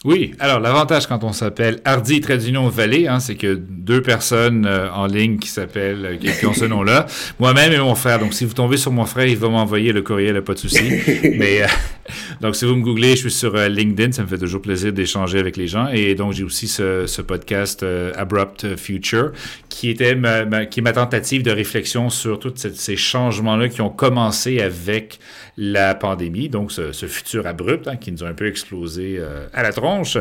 [0.05, 4.89] Oui, alors l'avantage quand on s'appelle Hardy Tradition Vallée, hein, c'est que deux personnes euh,
[4.93, 7.07] en ligne qui s'appellent, euh, qui, ont ce nom-là,
[7.41, 8.21] moi-même et mon frère.
[8.21, 10.93] Donc si vous tombez sur mon frère, il va m'envoyer le courriel, pas de souci.
[11.25, 11.67] Mais euh,
[12.41, 15.39] donc si vous me googlez, je suis sur LinkedIn, ça me fait toujours plaisir d'échanger
[15.39, 15.89] avec les gens.
[15.89, 17.85] Et donc j'ai aussi ce, podcast
[18.15, 19.33] Abrupt Future,
[19.69, 23.91] qui était ma, qui est ma tentative de réflexion sur tous ces changements-là qui ont
[23.91, 25.19] commencé avec
[25.57, 29.21] la pandémie, donc ce, futur abrupt hein, qui nous a un peu explosé
[29.53, 30.19] à la tronche.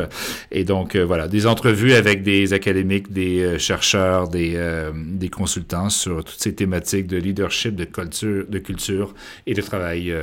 [0.50, 5.28] Et donc, euh, voilà, des entrevues avec des académiques, des euh, chercheurs, des, euh, des,
[5.28, 9.14] consultants sur toutes ces thématiques de leadership, de culture, de culture
[9.46, 10.14] et de travail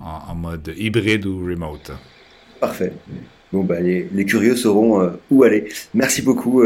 [0.00, 1.92] en, mode hybride ou remote.
[2.60, 2.92] Parfait.
[3.52, 5.68] Bon, bah, les, les curieux sauront où aller.
[5.94, 6.62] Merci beaucoup,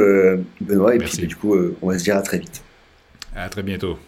[0.61, 0.95] Benoît.
[0.95, 2.63] Et puis, du coup, on va se dire à très vite.
[3.35, 3.99] À très bientôt.